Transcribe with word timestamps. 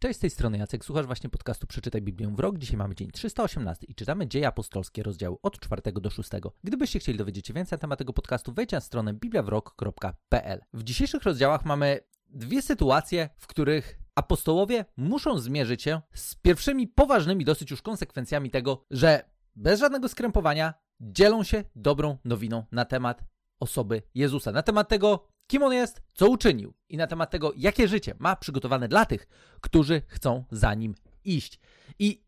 Cześć, 0.00 0.16
z 0.16 0.20
tej 0.20 0.30
strony 0.30 0.58
Jacek, 0.58 0.84
słuchasz 0.84 1.06
właśnie 1.06 1.30
podcastu 1.30 1.66
Przeczytaj 1.66 2.02
Biblię 2.02 2.28
w 2.36 2.40
rok. 2.40 2.58
Dzisiaj 2.58 2.76
mamy 2.76 2.94
dzień 2.94 3.10
318 3.10 3.86
i 3.86 3.94
czytamy 3.94 4.28
Dzieje 4.28 4.48
Apostolskie, 4.48 5.02
rozdział 5.02 5.38
od 5.42 5.60
4 5.60 5.82
do 5.92 6.10
6. 6.10 6.30
Gdybyście 6.64 6.98
chcieli 6.98 7.18
dowiedzieć 7.18 7.46
się 7.46 7.54
więcej 7.54 7.76
na 7.76 7.80
temat 7.80 7.98
tego 7.98 8.12
podcastu, 8.12 8.52
wejdź 8.52 8.72
na 8.72 8.80
stronę 8.80 9.14
bibliawrok.pl. 9.14 10.60
W 10.72 10.82
dzisiejszych 10.82 11.22
rozdziałach 11.22 11.64
mamy 11.64 12.00
dwie 12.28 12.62
sytuacje, 12.62 13.28
w 13.38 13.46
których 13.46 13.98
apostołowie 14.14 14.84
muszą 14.96 15.38
zmierzyć 15.38 15.82
się 15.82 16.00
z 16.14 16.34
pierwszymi 16.34 16.88
poważnymi 16.88 17.44
dosyć 17.44 17.70
już 17.70 17.82
konsekwencjami 17.82 18.50
tego, 18.50 18.84
że 18.90 19.30
bez 19.56 19.80
żadnego 19.80 20.08
skrępowania 20.08 20.74
dzielą 21.00 21.42
się 21.42 21.64
dobrą 21.74 22.16
nowiną 22.24 22.64
na 22.72 22.84
temat 22.84 23.24
osoby 23.60 24.02
Jezusa, 24.14 24.52
na 24.52 24.62
temat 24.62 24.88
tego, 24.88 25.28
kim 25.48 25.62
on 25.62 25.72
jest, 25.72 26.02
co 26.14 26.28
uczynił 26.28 26.74
i 26.88 26.96
na 26.96 27.06
temat 27.06 27.30
tego, 27.30 27.52
jakie 27.56 27.88
życie 27.88 28.14
ma 28.18 28.36
przygotowane 28.36 28.88
dla 28.88 29.06
tych, 29.06 29.28
którzy 29.60 30.02
chcą 30.06 30.44
za 30.50 30.74
nim 30.74 30.94
iść. 31.24 31.60
I 31.98 32.22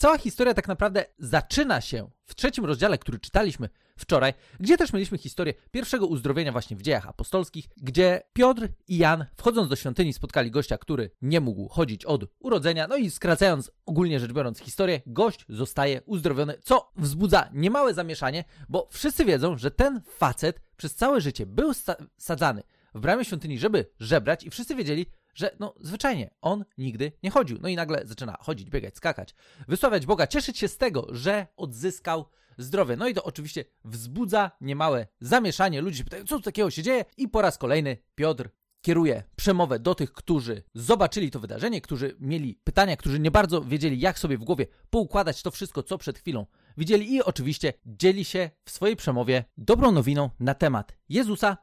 cała 0.00 0.18
historia 0.18 0.54
tak 0.54 0.68
naprawdę 0.68 1.04
zaczyna 1.18 1.80
się 1.80 2.10
w 2.24 2.34
trzecim 2.34 2.64
rozdziale, 2.64 2.98
który 2.98 3.18
czytaliśmy 3.18 3.68
wczoraj, 3.96 4.34
gdzie 4.60 4.76
też 4.76 4.92
mieliśmy 4.92 5.18
historię 5.18 5.54
pierwszego 5.70 6.06
uzdrowienia 6.06 6.52
właśnie 6.52 6.76
w 6.76 6.82
dziejach 6.82 7.06
apostolskich, 7.08 7.68
gdzie 7.76 8.22
Piotr 8.32 8.68
i 8.88 8.98
Jan, 8.98 9.26
wchodząc 9.36 9.68
do 9.68 9.76
świątyni, 9.76 10.12
spotkali 10.12 10.50
gościa, 10.50 10.78
który 10.78 11.10
nie 11.22 11.40
mógł 11.40 11.68
chodzić 11.68 12.04
od 12.04 12.24
urodzenia. 12.38 12.86
No 12.86 12.96
i 12.96 13.10
skracając 13.10 13.70
ogólnie 13.86 14.20
rzecz 14.20 14.32
biorąc 14.32 14.58
historię, 14.58 15.00
gość 15.06 15.44
zostaje 15.48 16.02
uzdrowiony, 16.02 16.54
co 16.62 16.90
wzbudza 16.96 17.48
niemałe 17.52 17.94
zamieszanie, 17.94 18.44
bo 18.68 18.88
wszyscy 18.90 19.24
wiedzą, 19.24 19.58
że 19.58 19.70
ten 19.70 20.00
facet 20.18 20.60
przez 20.76 20.94
całe 20.94 21.20
życie 21.20 21.46
był 21.46 21.72
sadzany 22.18 22.62
w 22.94 23.00
bramie 23.00 23.24
świątyni, 23.24 23.58
żeby 23.58 23.90
żebrać 24.00 24.44
i 24.44 24.50
wszyscy 24.50 24.74
wiedzieli, 24.74 25.06
że 25.34 25.56
no 25.60 25.74
zwyczajnie 25.80 26.30
on 26.40 26.64
nigdy 26.78 27.12
nie 27.22 27.30
chodził. 27.30 27.58
No 27.62 27.68
i 27.68 27.76
nagle 27.76 28.02
zaczyna 28.04 28.36
chodzić, 28.40 28.70
biegać, 28.70 28.96
skakać, 28.96 29.34
wysławiać 29.68 30.06
Boga, 30.06 30.26
cieszyć 30.26 30.58
się 30.58 30.68
z 30.68 30.76
tego, 30.76 31.06
że 31.10 31.46
odzyskał 31.56 32.26
zdrowie. 32.58 32.96
No 32.96 33.08
i 33.08 33.14
to 33.14 33.24
oczywiście 33.24 33.64
wzbudza 33.84 34.50
niemałe 34.60 35.06
zamieszanie. 35.20 35.80
Ludzie 35.80 35.98
się 35.98 36.04
pytają, 36.04 36.24
co 36.24 36.40
takiego 36.40 36.70
się 36.70 36.82
dzieje? 36.82 37.04
I 37.16 37.28
po 37.28 37.42
raz 37.42 37.58
kolejny 37.58 37.96
Piotr 38.14 38.50
kieruje 38.80 39.22
przemowę 39.36 39.78
do 39.78 39.94
tych, 39.94 40.12
którzy 40.12 40.62
zobaczyli 40.74 41.30
to 41.30 41.40
wydarzenie, 41.40 41.80
którzy 41.80 42.16
mieli 42.20 42.60
pytania, 42.64 42.96
którzy 42.96 43.20
nie 43.20 43.30
bardzo 43.30 43.60
wiedzieli, 43.60 44.00
jak 44.00 44.18
sobie 44.18 44.38
w 44.38 44.44
głowie 44.44 44.66
poukładać 44.90 45.42
to 45.42 45.50
wszystko, 45.50 45.82
co 45.82 45.98
przed 45.98 46.18
chwilą 46.18 46.46
widzieli. 46.76 47.14
I 47.14 47.22
oczywiście 47.22 47.72
dzieli 47.86 48.24
się 48.24 48.50
w 48.64 48.70
swojej 48.70 48.96
przemowie 48.96 49.44
dobrą 49.56 49.92
nowiną 49.92 50.30
na 50.40 50.54
temat 50.54 50.98
Jezusa. 51.08 51.56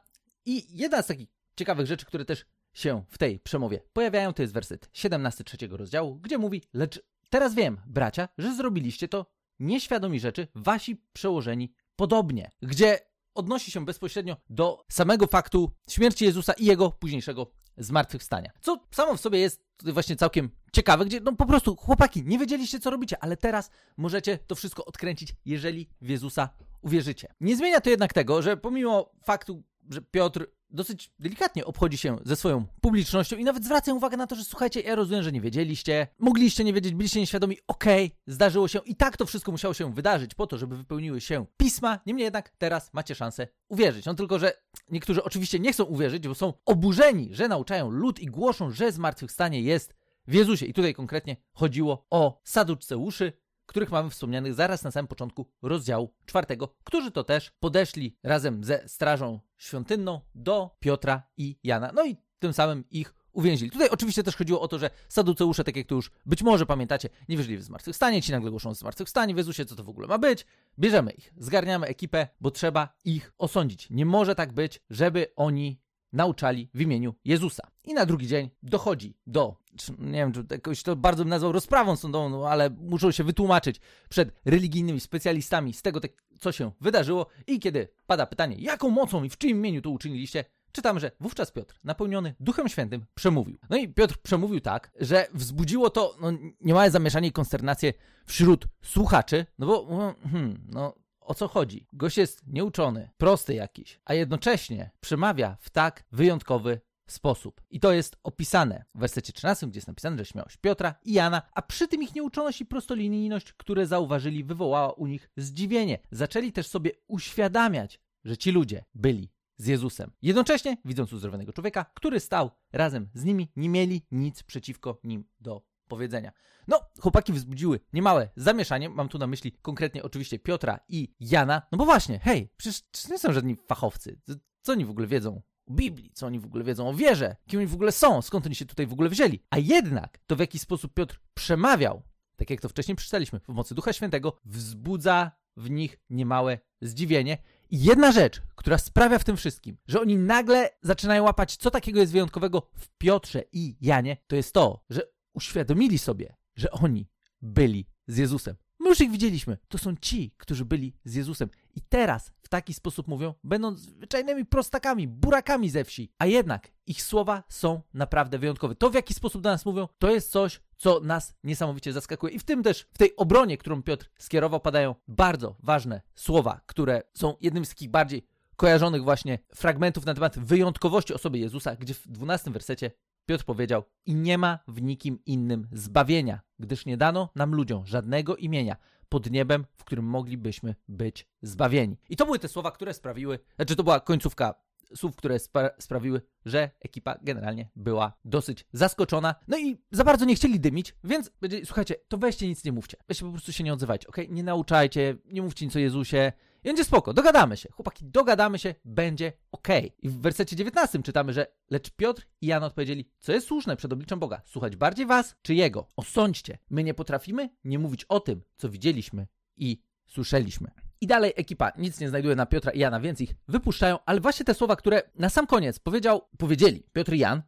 I 0.46 0.78
jedna 0.78 1.02
z 1.02 1.06
takich 1.06 1.28
ciekawych 1.56 1.86
rzeczy, 1.86 2.06
które 2.06 2.24
też 2.24 2.46
się 2.78 3.04
w 3.08 3.18
tej 3.18 3.40
przemowie 3.40 3.80
pojawiają, 3.92 4.32
to 4.32 4.42
jest 4.42 4.54
werset 4.54 4.90
17 4.92 5.44
trzeciego 5.44 5.76
rozdziału, 5.76 6.16
gdzie 6.16 6.38
mówi, 6.38 6.62
lecz 6.74 7.02
teraz 7.30 7.54
wiem, 7.54 7.80
bracia, 7.86 8.28
że 8.38 8.54
zrobiliście 8.54 9.08
to 9.08 9.26
nieświadomi 9.58 10.20
rzeczy, 10.20 10.48
wasi 10.54 11.02
przełożeni 11.12 11.72
podobnie, 11.96 12.50
gdzie 12.62 12.98
odnosi 13.34 13.70
się 13.70 13.84
bezpośrednio 13.84 14.36
do 14.50 14.84
samego 14.90 15.26
faktu 15.26 15.72
śmierci 15.90 16.24
Jezusa 16.24 16.52
i 16.52 16.64
jego 16.64 16.90
późniejszego 16.90 17.52
zmartwychwstania. 17.76 18.50
Co 18.60 18.80
samo 18.90 19.16
w 19.16 19.20
sobie 19.20 19.38
jest 19.38 19.64
właśnie 19.84 20.16
całkiem 20.16 20.50
ciekawe, 20.72 21.04
gdzie 21.04 21.20
no 21.20 21.36
po 21.36 21.46
prostu 21.46 21.76
chłopaki, 21.76 22.24
nie 22.24 22.38
wiedzieliście 22.38 22.80
co 22.80 22.90
robicie, 22.90 23.22
ale 23.22 23.36
teraz 23.36 23.70
możecie 23.96 24.38
to 24.38 24.54
wszystko 24.54 24.84
odkręcić, 24.84 25.34
jeżeli 25.44 25.88
w 26.00 26.08
Jezusa 26.08 26.48
uwierzycie. 26.82 27.34
Nie 27.40 27.56
zmienia 27.56 27.80
to 27.80 27.90
jednak 27.90 28.12
tego, 28.12 28.42
że 28.42 28.56
pomimo 28.56 29.10
faktu, 29.24 29.62
że 29.88 30.02
Piotr 30.02 30.46
dosyć 30.70 31.12
delikatnie 31.18 31.64
obchodzi 31.64 31.98
się 31.98 32.18
ze 32.24 32.36
swoją 32.36 32.66
publicznością 32.80 33.36
i 33.36 33.44
nawet 33.44 33.64
zwraca 33.64 33.92
uwagę 33.92 34.16
na 34.16 34.26
to, 34.26 34.36
że 34.36 34.44
słuchajcie, 34.44 34.80
ja 34.80 34.94
rozumiem, 34.94 35.22
że 35.22 35.32
nie 35.32 35.40
wiedzieliście, 35.40 36.06
mogliście 36.18 36.64
nie 36.64 36.72
wiedzieć, 36.72 36.94
byliście 36.94 37.20
nieświadomi, 37.20 37.58
okej, 37.66 38.06
okay, 38.06 38.18
zdarzyło 38.26 38.68
się 38.68 38.78
i 38.84 38.96
tak 38.96 39.16
to 39.16 39.26
wszystko 39.26 39.52
musiało 39.52 39.74
się 39.74 39.94
wydarzyć 39.94 40.34
po 40.34 40.46
to, 40.46 40.58
żeby 40.58 40.76
wypełniły 40.76 41.20
się 41.20 41.46
pisma, 41.56 42.00
niemniej 42.06 42.24
jednak 42.24 42.50
teraz 42.58 42.90
macie 42.92 43.14
szansę 43.14 43.48
uwierzyć. 43.68 44.04
No 44.04 44.14
tylko, 44.14 44.38
że 44.38 44.52
niektórzy 44.90 45.24
oczywiście 45.24 45.58
nie 45.58 45.72
chcą 45.72 45.84
uwierzyć, 45.84 46.28
bo 46.28 46.34
są 46.34 46.52
oburzeni, 46.64 47.28
że 47.34 47.48
nauczają 47.48 47.90
lud 47.90 48.20
i 48.20 48.26
głoszą, 48.26 48.70
że 48.70 48.92
zmartwychwstanie 48.92 49.62
jest 49.62 49.94
w 50.26 50.34
Jezusie. 50.34 50.66
I 50.66 50.74
tutaj 50.74 50.94
konkretnie 50.94 51.36
chodziło 51.52 52.06
o 52.10 52.40
saduceuszy, 52.44 53.32
których 53.68 53.90
mamy 53.90 54.10
wspomnianych 54.10 54.54
zaraz 54.54 54.82
na 54.82 54.90
samym 54.90 55.08
początku 55.08 55.46
rozdziału 55.62 56.14
czwartego, 56.26 56.74
którzy 56.84 57.10
to 57.10 57.24
też 57.24 57.50
podeszli 57.60 58.16
razem 58.22 58.64
ze 58.64 58.88
strażą 58.88 59.40
świątynną 59.56 60.20
do 60.34 60.76
Piotra 60.80 61.22
i 61.36 61.58
Jana. 61.64 61.90
No 61.94 62.06
i 62.06 62.16
tym 62.38 62.52
samym 62.52 62.84
ich 62.90 63.14
uwięzili. 63.32 63.70
Tutaj 63.70 63.88
oczywiście 63.88 64.22
też 64.22 64.36
chodziło 64.36 64.60
o 64.60 64.68
to, 64.68 64.78
że 64.78 64.90
saduceusze, 65.08 65.64
tak 65.64 65.76
jak 65.76 65.86
to 65.86 65.94
już 65.94 66.10
być 66.26 66.42
może 66.42 66.66
pamiętacie, 66.66 67.08
nie 67.28 67.36
wierzyli 67.36 67.58
w 67.58 67.62
zmartwychwstanie, 67.62 68.22
ci 68.22 68.32
nagle 68.32 68.50
głoszą 68.50 68.74
zmartwychwstanie 68.74 69.34
Jezusie, 69.34 69.64
co 69.64 69.76
to 69.76 69.84
w 69.84 69.88
ogóle 69.88 70.08
ma 70.08 70.18
być. 70.18 70.46
Bierzemy 70.78 71.10
ich, 71.10 71.32
zgarniamy 71.36 71.86
ekipę, 71.86 72.28
bo 72.40 72.50
trzeba 72.50 72.94
ich 73.04 73.32
osądzić. 73.38 73.90
Nie 73.90 74.06
może 74.06 74.34
tak 74.34 74.52
być, 74.52 74.80
żeby 74.90 75.26
oni 75.36 75.80
nauczali 76.12 76.70
w 76.74 76.80
imieniu 76.80 77.14
Jezusa. 77.24 77.70
I 77.84 77.94
na 77.94 78.06
drugi 78.06 78.26
dzień 78.26 78.50
dochodzi 78.62 79.16
do, 79.26 79.56
nie 79.98 80.12
wiem, 80.12 80.32
czy 80.32 80.44
jakoś 80.50 80.82
to 80.82 80.96
bardzo 80.96 81.24
bym 81.24 81.28
nazwał 81.28 81.52
rozprawą 81.52 81.96
sądową, 81.96 82.28
no, 82.28 82.48
ale 82.48 82.70
muszą 82.70 83.10
się 83.10 83.24
wytłumaczyć 83.24 83.80
przed 84.08 84.32
religijnymi 84.44 85.00
specjalistami 85.00 85.72
z 85.72 85.82
tego, 85.82 86.00
co 86.40 86.52
się 86.52 86.72
wydarzyło. 86.80 87.26
I 87.46 87.60
kiedy 87.60 87.88
pada 88.06 88.26
pytanie, 88.26 88.56
jaką 88.58 88.90
mocą 88.90 89.24
i 89.24 89.28
w 89.28 89.38
czyim 89.38 89.56
imieniu 89.56 89.82
to 89.82 89.90
uczyniliście, 89.90 90.44
czytamy, 90.72 91.00
że 91.00 91.10
wówczas 91.20 91.50
Piotr, 91.50 91.80
napełniony 91.84 92.34
Duchem 92.40 92.68
Świętym, 92.68 93.06
przemówił. 93.14 93.58
No 93.70 93.76
i 93.76 93.88
Piotr 93.88 94.18
przemówił 94.22 94.60
tak, 94.60 94.90
że 95.00 95.26
wzbudziło 95.34 95.90
to 95.90 96.16
no, 96.20 96.32
niemałe 96.60 96.90
zamieszanie 96.90 97.28
i 97.28 97.32
konsternację 97.32 97.92
wśród 98.26 98.66
słuchaczy, 98.82 99.46
no 99.58 99.66
bo, 99.66 99.86
hmm, 100.22 100.60
no, 100.68 100.94
o 101.20 101.34
co 101.34 101.48
chodzi. 101.48 101.86
Gość 101.92 102.16
jest 102.16 102.46
nieuczony, 102.46 103.10
prosty 103.18 103.54
jakiś, 103.54 104.00
a 104.04 104.14
jednocześnie 104.14 104.90
przemawia 105.00 105.56
w 105.60 105.70
tak 105.70 106.04
wyjątkowy 106.12 106.80
sposób. 107.12 107.60
I 107.70 107.80
to 107.80 107.92
jest 107.92 108.16
opisane 108.22 108.84
w 108.94 108.98
wersecie 108.98 109.32
13, 109.32 109.66
gdzie 109.66 109.78
jest 109.78 109.88
napisane, 109.88 110.18
że 110.18 110.24
śmiałość 110.24 110.56
Piotra 110.56 110.94
i 111.02 111.12
Jana, 111.12 111.42
a 111.54 111.62
przy 111.62 111.88
tym 111.88 112.02
ich 112.02 112.14
nieuczoność 112.14 112.60
i 112.60 112.66
prostolinijność, 112.66 113.52
które 113.52 113.86
zauważyli, 113.86 114.44
wywołała 114.44 114.92
u 114.92 115.06
nich 115.06 115.30
zdziwienie. 115.36 115.98
Zaczęli 116.10 116.52
też 116.52 116.66
sobie 116.66 116.90
uświadamiać, 117.06 118.00
że 118.24 118.36
ci 118.36 118.50
ludzie 118.50 118.84
byli 118.94 119.32
z 119.56 119.66
Jezusem. 119.66 120.10
Jednocześnie, 120.22 120.76
widząc 120.84 121.12
uzdrowionego 121.12 121.52
człowieka, 121.52 121.86
który 121.94 122.20
stał 122.20 122.50
razem 122.72 123.08
z 123.14 123.24
nimi, 123.24 123.52
nie 123.56 123.68
mieli 123.68 124.06
nic 124.10 124.42
przeciwko 124.42 125.00
nim 125.04 125.24
do 125.40 125.62
powiedzenia. 125.88 126.32
No, 126.68 126.80
chłopaki 127.00 127.32
wzbudziły 127.32 127.80
niemałe 127.92 128.28
zamieszanie, 128.36 128.88
mam 128.88 129.08
tu 129.08 129.18
na 129.18 129.26
myśli 129.26 129.52
konkretnie 129.52 130.02
oczywiście 130.02 130.38
Piotra 130.38 130.80
i 130.88 131.14
Jana, 131.20 131.62
no 131.72 131.78
bo 131.78 131.84
właśnie, 131.84 132.18
hej, 132.18 132.52
przecież, 132.56 132.82
nie 133.10 133.18
są 133.18 133.32
żadni 133.32 133.56
fachowcy, 133.66 134.20
co 134.62 134.72
oni 134.72 134.84
w 134.84 134.90
ogóle 134.90 135.06
wiedzą 135.06 135.42
Biblii, 135.70 136.10
co 136.14 136.26
oni 136.26 136.40
w 136.40 136.44
ogóle 136.44 136.64
wiedzą 136.64 136.88
o 136.88 136.94
wierze, 136.94 137.36
kim 137.46 137.60
oni 137.60 137.66
w 137.66 137.74
ogóle 137.74 137.92
są, 137.92 138.22
skąd 138.22 138.46
oni 138.46 138.54
się 138.54 138.66
tutaj 138.66 138.86
w 138.86 138.92
ogóle 138.92 139.08
wzięli. 139.08 139.40
A 139.50 139.58
jednak 139.58 140.18
to 140.26 140.36
w 140.36 140.40
jaki 140.40 140.58
sposób 140.58 140.94
Piotr 140.94 141.20
przemawiał, 141.34 142.02
tak 142.36 142.50
jak 142.50 142.60
to 142.60 142.68
wcześniej 142.68 142.96
przeczytaliśmy, 142.96 143.40
w 143.40 143.48
mocy 143.48 143.74
Ducha 143.74 143.92
Świętego, 143.92 144.36
wzbudza 144.44 145.32
w 145.56 145.70
nich 145.70 145.98
niemałe 146.10 146.58
zdziwienie. 146.80 147.38
I 147.70 147.82
jedna 147.82 148.12
rzecz, 148.12 148.42
która 148.54 148.78
sprawia 148.78 149.18
w 149.18 149.24
tym 149.24 149.36
wszystkim, 149.36 149.76
że 149.86 150.00
oni 150.00 150.16
nagle 150.16 150.70
zaczynają 150.82 151.24
łapać, 151.24 151.56
co 151.56 151.70
takiego 151.70 152.00
jest 152.00 152.12
wyjątkowego 152.12 152.70
w 152.74 152.88
Piotrze 152.98 153.42
i 153.52 153.76
Janie, 153.80 154.16
to 154.26 154.36
jest 154.36 154.54
to, 154.54 154.84
że 154.90 155.02
uświadomili 155.34 155.98
sobie, 155.98 156.36
że 156.56 156.70
oni 156.70 157.08
byli 157.42 157.86
z 158.06 158.16
Jezusem. 158.16 158.56
My 158.88 158.92
już 158.92 159.00
ich 159.00 159.10
widzieliśmy. 159.10 159.58
To 159.68 159.78
są 159.78 159.96
ci, 159.96 160.34
którzy 160.38 160.64
byli 160.64 160.92
z 161.04 161.14
Jezusem. 161.14 161.48
I 161.76 161.80
teraz 161.80 162.32
w 162.42 162.48
taki 162.48 162.74
sposób 162.74 163.08
mówią, 163.08 163.34
będąc 163.44 163.80
zwyczajnymi 163.80 164.44
prostakami, 164.44 165.08
burakami 165.08 165.70
ze 165.70 165.84
wsi. 165.84 166.12
A 166.18 166.26
jednak 166.26 166.70
ich 166.86 167.02
słowa 167.02 167.42
są 167.48 167.82
naprawdę 167.94 168.38
wyjątkowe. 168.38 168.74
To, 168.74 168.90
w 168.90 168.94
jaki 168.94 169.14
sposób 169.14 169.42
do 169.42 169.48
nas 169.48 169.66
mówią, 169.66 169.88
to 169.98 170.10
jest 170.10 170.30
coś, 170.30 170.60
co 170.76 171.00
nas 171.00 171.34
niesamowicie 171.44 171.92
zaskakuje. 171.92 172.34
I 172.34 172.38
w 172.38 172.44
tym 172.44 172.62
też, 172.62 172.86
w 172.92 172.98
tej 172.98 173.16
obronie, 173.16 173.58
którą 173.58 173.82
Piotr 173.82 174.10
skierował, 174.18 174.60
padają 174.60 174.94
bardzo 175.08 175.56
ważne 175.62 176.00
słowa, 176.14 176.60
które 176.66 177.02
są 177.14 177.36
jednym 177.40 177.64
z 177.64 177.68
takich 177.68 177.90
bardziej 177.90 178.26
kojarzonych 178.56 179.02
właśnie 179.02 179.38
fragmentów 179.54 180.06
na 180.06 180.14
temat 180.14 180.38
wyjątkowości 180.38 181.14
osoby 181.14 181.38
Jezusa, 181.38 181.76
gdzie 181.76 181.94
w 181.94 182.08
12 182.08 182.50
wersecie 182.50 182.90
Piotr 183.28 183.44
powiedział: 183.44 183.84
I 184.06 184.14
nie 184.14 184.38
ma 184.38 184.58
w 184.68 184.82
nikim 184.82 185.18
innym 185.26 185.68
zbawienia, 185.72 186.40
gdyż 186.58 186.86
nie 186.86 186.96
dano 186.96 187.28
nam 187.34 187.54
ludziom 187.54 187.86
żadnego 187.86 188.36
imienia 188.36 188.76
pod 189.08 189.30
niebem, 189.30 189.64
w 189.76 189.84
którym 189.84 190.04
moglibyśmy 190.04 190.74
być 190.88 191.28
zbawieni. 191.42 191.96
I 192.08 192.16
to 192.16 192.24
były 192.24 192.38
te 192.38 192.48
słowa, 192.48 192.70
które 192.70 192.94
sprawiły, 192.94 193.38
znaczy 193.56 193.76
to 193.76 193.84
była 193.84 194.00
końcówka 194.00 194.54
słów, 194.96 195.16
które 195.16 195.38
spra 195.38 195.70
sprawiły, 195.78 196.22
że 196.44 196.70
ekipa 196.80 197.18
generalnie 197.22 197.70
była 197.76 198.12
dosyć 198.24 198.66
zaskoczona. 198.72 199.34
No 199.48 199.58
i 199.58 199.78
za 199.90 200.04
bardzo 200.04 200.24
nie 200.24 200.34
chcieli 200.34 200.60
dymić, 200.60 200.94
więc 201.04 201.30
słuchajcie, 201.64 201.94
to 202.08 202.18
weźcie 202.18 202.48
nic 202.48 202.64
nie 202.64 202.72
mówcie. 202.72 202.96
Weźcie 203.08 203.24
po 203.24 203.32
prostu 203.32 203.52
się 203.52 203.64
nie 203.64 203.72
odzywajcie, 203.72 204.08
ok? 204.08 204.16
Nie 204.28 204.42
nauczajcie, 204.42 205.16
nie 205.24 205.42
mówcie 205.42 205.66
nic 205.66 205.76
o 205.76 205.78
Jezusie, 205.78 206.32
I 206.64 206.68
będzie 206.68 206.84
spoko, 206.84 207.14
dogadamy 207.14 207.56
się. 207.56 207.68
Chłopaki, 207.72 208.04
dogadamy 208.04 208.58
się, 208.58 208.74
będzie. 208.84 209.32
Okay. 209.52 209.90
I 210.02 210.08
w 210.08 210.20
wersecie 210.20 210.56
19 210.56 211.02
czytamy, 211.02 211.32
że 211.32 211.46
lecz 211.70 211.90
Piotr 211.90 212.26
i 212.40 212.46
Jan 212.46 212.64
odpowiedzieli, 212.64 213.10
co 213.18 213.32
jest 213.32 213.46
słuszne 213.46 213.76
przed 213.76 213.92
obliczem 213.92 214.18
Boga, 214.18 214.42
słuchać 214.44 214.76
bardziej 214.76 215.06
was 215.06 215.36
czy 215.42 215.54
Jego? 215.54 215.88
Osądźcie. 215.96 216.58
My 216.70 216.84
nie 216.84 216.94
potrafimy 216.94 217.50
nie 217.64 217.78
mówić 217.78 218.04
o 218.04 218.20
tym, 218.20 218.42
co 218.56 218.68
widzieliśmy 218.68 219.26
i 219.56 219.82
słyszeliśmy. 220.06 220.70
I 221.00 221.06
dalej 221.06 221.32
ekipa 221.36 221.72
nic 221.78 222.00
nie 222.00 222.08
znajduje 222.08 222.36
na 222.36 222.46
Piotra 222.46 222.72
i 222.72 222.78
Jana, 222.78 223.00
więc 223.00 223.20
ich 223.20 223.34
wypuszczają, 223.48 223.98
ale 224.06 224.20
właśnie 224.20 224.44
te 224.44 224.54
słowa, 224.54 224.76
które 224.76 225.02
na 225.14 225.28
sam 225.28 225.46
koniec 225.46 225.78
powiedział, 225.78 226.28
powiedzieli 226.38 226.82
Piotr 226.92 227.12
i 227.12 227.18
Jan, 227.18 227.42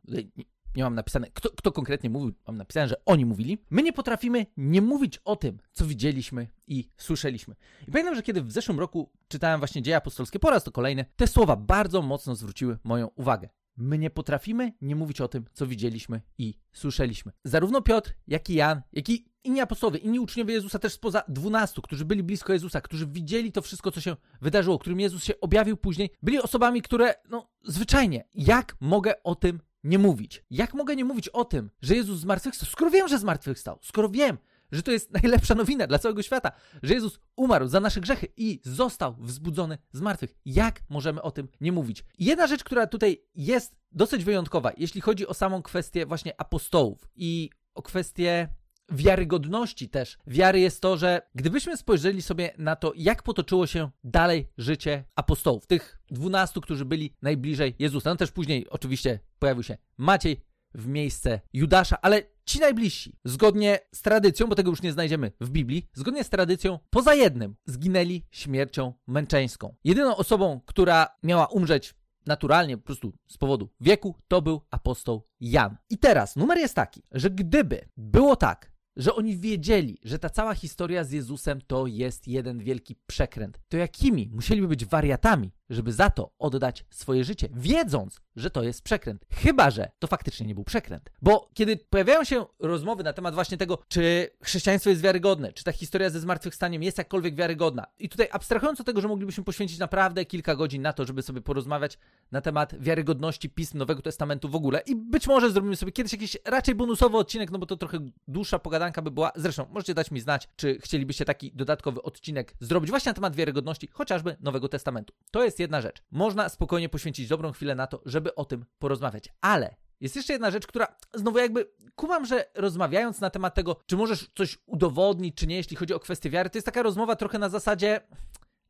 nie 0.76 0.82
mam 0.82 0.94
napisane, 0.94 1.26
kto, 1.34 1.50
kto 1.50 1.72
konkretnie 1.72 2.10
mówił, 2.10 2.34
mam 2.46 2.56
napisane, 2.56 2.88
że 2.88 3.04
oni 3.04 3.26
mówili. 3.26 3.58
My 3.70 3.82
nie 3.82 3.92
potrafimy 3.92 4.46
nie 4.56 4.82
mówić 4.82 5.18
o 5.24 5.36
tym, 5.36 5.58
co 5.72 5.86
widzieliśmy 5.86 6.48
i 6.66 6.88
słyszeliśmy. 6.96 7.54
I 7.88 7.90
pamiętam, 7.90 8.14
że 8.14 8.22
kiedy 8.22 8.42
w 8.42 8.52
zeszłym 8.52 8.80
roku 8.80 9.10
czytałem 9.28 9.60
właśnie 9.60 9.82
dzieje 9.82 9.96
apostolskie 9.96 10.38
po 10.38 10.50
raz 10.50 10.64
to 10.64 10.72
kolejny, 10.72 11.04
te 11.16 11.26
słowa 11.26 11.56
bardzo 11.56 12.02
mocno 12.02 12.34
zwróciły 12.34 12.78
moją 12.84 13.06
uwagę. 13.06 13.48
My 13.76 13.98
nie 13.98 14.10
potrafimy 14.10 14.72
nie 14.80 14.96
mówić 14.96 15.20
o 15.20 15.28
tym, 15.28 15.44
co 15.52 15.66
widzieliśmy 15.66 16.20
i 16.38 16.54
słyszeliśmy. 16.72 17.32
Zarówno 17.44 17.82
Piotr, 17.82 18.14
jak 18.26 18.50
i 18.50 18.54
Jan, 18.54 18.82
jak 18.92 19.08
i 19.08 19.30
inni 19.44 19.60
apostołowie, 19.60 19.98
inni 19.98 20.20
uczniowie 20.20 20.54
Jezusa 20.54 20.78
też 20.78 20.92
spoza 20.92 21.22
dwunastu, 21.28 21.82
którzy 21.82 22.04
byli 22.04 22.22
blisko 22.22 22.52
Jezusa, 22.52 22.80
którzy 22.80 23.06
widzieli 23.06 23.52
to 23.52 23.62
wszystko, 23.62 23.90
co 23.90 24.00
się 24.00 24.16
wydarzyło, 24.40 24.78
którym 24.78 25.00
Jezus 25.00 25.24
się 25.24 25.40
objawił 25.40 25.76
później, 25.76 26.10
byli 26.22 26.42
osobami, 26.42 26.82
które, 26.82 27.14
no, 27.30 27.50
zwyczajnie, 27.64 28.24
jak 28.34 28.76
mogę 28.80 29.22
o 29.22 29.34
tym 29.34 29.60
nie 29.84 29.98
mówić? 29.98 30.44
Jak 30.50 30.74
mogę 30.74 30.96
nie 30.96 31.04
mówić 31.04 31.28
o 31.28 31.44
tym, 31.44 31.70
że 31.82 31.96
Jezus 31.96 32.20
zmartwychwstał, 32.20 32.68
skoro 32.68 32.90
wiem, 32.90 33.08
że 33.08 33.18
zmartwychwstał, 33.18 33.78
skoro 33.82 34.08
wiem, 34.08 34.38
że 34.72 34.82
to 34.82 34.90
jest 34.90 35.10
najlepsza 35.22 35.54
nowina 35.54 35.86
dla 35.86 35.98
całego 35.98 36.22
świata, 36.22 36.52
że 36.82 36.94
Jezus 36.94 37.20
umarł 37.36 37.68
za 37.68 37.80
nasze 37.80 38.00
grzechy 38.00 38.28
i 38.36 38.60
został 38.64 39.16
wzbudzony 39.18 39.78
z 39.92 40.00
martwych. 40.00 40.34
Jak 40.44 40.82
możemy 40.88 41.22
o 41.22 41.30
tym 41.30 41.48
nie 41.60 41.72
mówić? 41.72 42.04
Jedna 42.18 42.46
rzecz, 42.46 42.64
która 42.64 42.86
tutaj 42.86 43.22
jest 43.34 43.76
dosyć 43.92 44.24
wyjątkowa, 44.24 44.72
jeśli 44.76 45.00
chodzi 45.00 45.26
o 45.26 45.34
samą 45.34 45.62
kwestię 45.62 46.06
właśnie 46.06 46.40
apostołów 46.40 47.08
i 47.16 47.50
o 47.74 47.82
kwestię 47.82 48.48
wiarygodności 48.90 49.88
też 49.88 50.18
wiary 50.26 50.60
jest 50.60 50.82
to, 50.82 50.96
że 50.96 51.22
gdybyśmy 51.34 51.76
spojrzeli 51.76 52.22
sobie 52.22 52.50
na 52.58 52.76
to, 52.76 52.92
jak 52.96 53.22
potoczyło 53.22 53.66
się 53.66 53.90
dalej 54.04 54.48
życie 54.58 55.04
apostołów, 55.14 55.66
tych 55.66 56.00
dwunastu, 56.10 56.60
którzy 56.60 56.84
byli 56.84 57.14
najbliżej 57.22 57.74
Jezusa, 57.78 58.10
no 58.10 58.16
też 58.16 58.30
później 58.30 58.68
oczywiście 58.68 59.18
pojawił 59.38 59.62
się 59.62 59.78
Maciej 59.98 60.40
w 60.74 60.86
miejsce 60.86 61.40
Judasza, 61.52 62.00
ale 62.02 62.22
ci 62.44 62.60
najbliżsi, 62.60 63.16
zgodnie 63.24 63.78
z 63.94 64.02
tradycją, 64.02 64.46
bo 64.46 64.54
tego 64.54 64.70
już 64.70 64.82
nie 64.82 64.92
znajdziemy 64.92 65.32
w 65.40 65.50
Biblii, 65.50 65.88
zgodnie 65.94 66.24
z 66.24 66.30
tradycją, 66.30 66.78
poza 66.90 67.14
jednym, 67.14 67.56
zginęli 67.66 68.26
śmiercią 68.30 68.92
męczeńską. 69.06 69.74
Jedyną 69.84 70.16
osobą, 70.16 70.60
która 70.66 71.06
miała 71.22 71.46
umrzeć 71.46 71.94
naturalnie, 72.26 72.76
po 72.76 72.84
prostu 72.84 73.12
z 73.28 73.38
powodu 73.38 73.68
wieku, 73.80 74.14
to 74.28 74.42
był 74.42 74.60
apostoł 74.70 75.26
Jan. 75.40 75.76
I 75.90 75.98
teraz 75.98 76.36
numer 76.36 76.58
jest 76.58 76.74
taki, 76.74 77.02
że 77.12 77.30
gdyby 77.30 77.88
było 77.96 78.36
tak, 78.36 78.72
że 78.96 79.14
oni 79.14 79.36
wiedzieli, 79.36 79.98
że 80.04 80.18
ta 80.18 80.30
cała 80.30 80.54
historia 80.54 81.04
z 81.04 81.10
Jezusem 81.12 81.60
to 81.66 81.86
jest 81.86 82.28
jeden 82.28 82.58
wielki 82.58 82.96
przekręt, 83.06 83.60
to 83.68 83.76
jakimi? 83.76 84.30
Musieliby 84.32 84.68
być 84.68 84.84
wariatami, 84.86 85.52
żeby 85.70 85.92
za 85.92 86.10
to 86.10 86.34
oddać 86.38 86.84
swoje 86.90 87.24
życie, 87.24 87.48
wiedząc, 87.54 88.20
że 88.40 88.50
to 88.50 88.62
jest 88.62 88.82
przekręt. 88.82 89.26
Chyba, 89.30 89.70
że 89.70 89.90
to 89.98 90.06
faktycznie 90.06 90.46
nie 90.46 90.54
był 90.54 90.64
przekręt. 90.64 91.10
Bo 91.22 91.50
kiedy 91.54 91.76
pojawiają 91.76 92.24
się 92.24 92.46
rozmowy 92.58 93.02
na 93.02 93.12
temat 93.12 93.34
właśnie 93.34 93.56
tego, 93.56 93.78
czy 93.88 94.30
chrześcijaństwo 94.42 94.90
jest 94.90 95.02
wiarygodne, 95.02 95.52
czy 95.52 95.64
ta 95.64 95.72
historia 95.72 96.10
ze 96.10 96.20
zmartwychwstaniem 96.20 96.82
jest 96.82 96.98
jakkolwiek 96.98 97.34
wiarygodna. 97.34 97.86
I 97.98 98.08
tutaj 98.08 98.28
abstrahując 98.32 98.80
od 98.80 98.86
tego, 98.86 99.00
że 99.00 99.08
moglibyśmy 99.08 99.44
poświęcić 99.44 99.78
naprawdę 99.78 100.24
kilka 100.24 100.54
godzin 100.56 100.82
na 100.82 100.92
to, 100.92 101.04
żeby 101.04 101.22
sobie 101.22 101.40
porozmawiać 101.40 101.98
na 102.32 102.40
temat 102.40 102.74
wiarygodności 102.78 103.50
pism 103.50 103.78
Nowego 103.78 104.02
Testamentu 104.02 104.48
w 104.48 104.54
ogóle. 104.54 104.82
I 104.86 104.96
być 104.96 105.26
może 105.26 105.50
zrobimy 105.50 105.76
sobie 105.76 105.92
kiedyś 105.92 106.12
jakiś 106.12 106.36
raczej 106.44 106.74
bonusowy 106.74 107.16
odcinek, 107.16 107.50
no 107.50 107.58
bo 107.58 107.66
to 107.66 107.76
trochę 107.76 107.98
dłuższa 108.28 108.58
pogadanka 108.58 109.02
by 109.02 109.10
była. 109.10 109.32
Zresztą 109.36 109.66
możecie 109.70 109.94
dać 109.94 110.10
mi 110.10 110.20
znać, 110.20 110.48
czy 110.56 110.78
chcielibyście 110.80 111.24
taki 111.24 111.52
dodatkowy 111.52 112.02
odcinek 112.02 112.54
zrobić 112.60 112.90
właśnie 112.90 113.10
na 113.10 113.14
temat 113.14 113.36
wiarygodności 113.36 113.88
chociażby 113.92 114.36
Nowego 114.40 114.68
Testamentu. 114.68 115.14
To 115.30 115.44
jest 115.44 115.58
jedna 115.58 115.80
rzecz. 115.80 116.02
Można 116.10 116.48
spokojnie 116.48 116.88
poświęcić 116.88 117.28
dobrą 117.28 117.52
chwilę 117.52 117.74
na 117.74 117.86
to, 117.86 118.02
żeby 118.06 118.29
o 118.34 118.44
tym 118.44 118.64
porozmawiać. 118.78 119.28
Ale 119.40 119.76
jest 120.00 120.16
jeszcze 120.16 120.32
jedna 120.32 120.50
rzecz, 120.50 120.66
która 120.66 120.86
znowu 121.14 121.38
jakby 121.38 121.70
kumam, 121.94 122.26
że 122.26 122.44
rozmawiając 122.54 123.20
na 123.20 123.30
temat 123.30 123.54
tego, 123.54 123.76
czy 123.86 123.96
możesz 123.96 124.30
coś 124.34 124.58
udowodnić, 124.66 125.36
czy 125.36 125.46
nie, 125.46 125.56
jeśli 125.56 125.76
chodzi 125.76 125.94
o 125.94 126.00
kwestię 126.00 126.30
wiary, 126.30 126.50
to 126.50 126.58
jest 126.58 126.66
taka 126.66 126.82
rozmowa 126.82 127.16
trochę 127.16 127.38
na 127.38 127.48
zasadzie. 127.48 128.00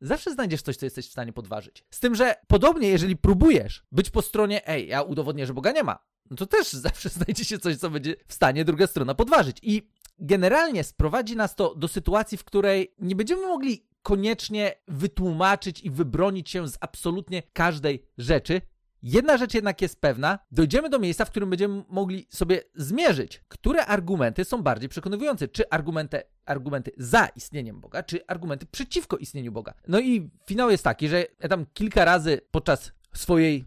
Zawsze 0.01 0.31
znajdziesz 0.33 0.61
coś, 0.61 0.77
co 0.77 0.85
jesteś 0.85 1.07
w 1.07 1.11
stanie 1.11 1.33
podważyć. 1.33 1.85
Z 1.89 1.99
tym, 1.99 2.15
że 2.15 2.35
podobnie, 2.47 2.89
jeżeli 2.89 3.17
próbujesz 3.17 3.83
być 3.91 4.09
po 4.09 4.21
stronie, 4.21 4.67
ej, 4.67 4.87
ja 4.87 5.01
udowodnię, 5.01 5.45
że 5.45 5.53
Boga 5.53 5.71
nie 5.71 5.83
ma, 5.83 5.99
no 6.29 6.37
to 6.37 6.45
też 6.45 6.73
zawsze 6.87 7.09
znajdzie 7.09 7.45
się 7.45 7.59
coś, 7.59 7.77
co 7.77 7.89
będzie 7.89 8.15
w 8.27 8.33
stanie 8.33 8.65
druga 8.65 8.87
strona 8.87 9.15
podważyć. 9.15 9.57
I 9.61 9.87
generalnie 10.19 10.83
sprowadzi 10.83 11.35
nas 11.35 11.55
to 11.55 11.75
do 11.75 11.87
sytuacji, 11.87 12.37
w 12.37 12.43
której 12.43 12.95
nie 12.99 13.15
będziemy 13.15 13.47
mogli 13.47 13.85
koniecznie 14.03 14.75
wytłumaczyć 14.87 15.81
i 15.81 15.91
wybronić 15.91 16.49
się 16.49 16.67
z 16.67 16.77
absolutnie 16.81 17.43
każdej 17.53 18.05
rzeczy. 18.17 18.61
Jedna 19.03 19.37
rzecz 19.37 19.53
jednak 19.53 19.81
jest 19.81 20.01
pewna, 20.01 20.39
dojdziemy 20.51 20.89
do 20.89 20.99
miejsca, 20.99 21.25
w 21.25 21.29
którym 21.29 21.49
będziemy 21.49 21.83
mogli 21.89 22.27
sobie 22.29 22.61
zmierzyć, 22.75 23.43
które 23.47 23.85
argumenty 23.85 24.45
są 24.45 24.63
bardziej 24.63 24.89
przekonywujące. 24.89 25.47
Czy 25.47 25.69
argumenty, 25.69 26.21
argumenty 26.45 26.91
za 26.97 27.27
istnieniem 27.27 27.81
Boga, 27.81 28.03
czy 28.03 28.25
argumenty 28.27 28.65
przeciwko 28.65 29.17
istnieniu 29.17 29.51
Boga. 29.51 29.73
No 29.87 29.99
i 29.99 30.29
finał 30.47 30.69
jest 30.69 30.83
taki, 30.83 31.09
że 31.09 31.25
ja 31.39 31.49
tam 31.49 31.65
kilka 31.73 32.05
razy 32.05 32.41
podczas 32.51 32.91
swojej 33.13 33.65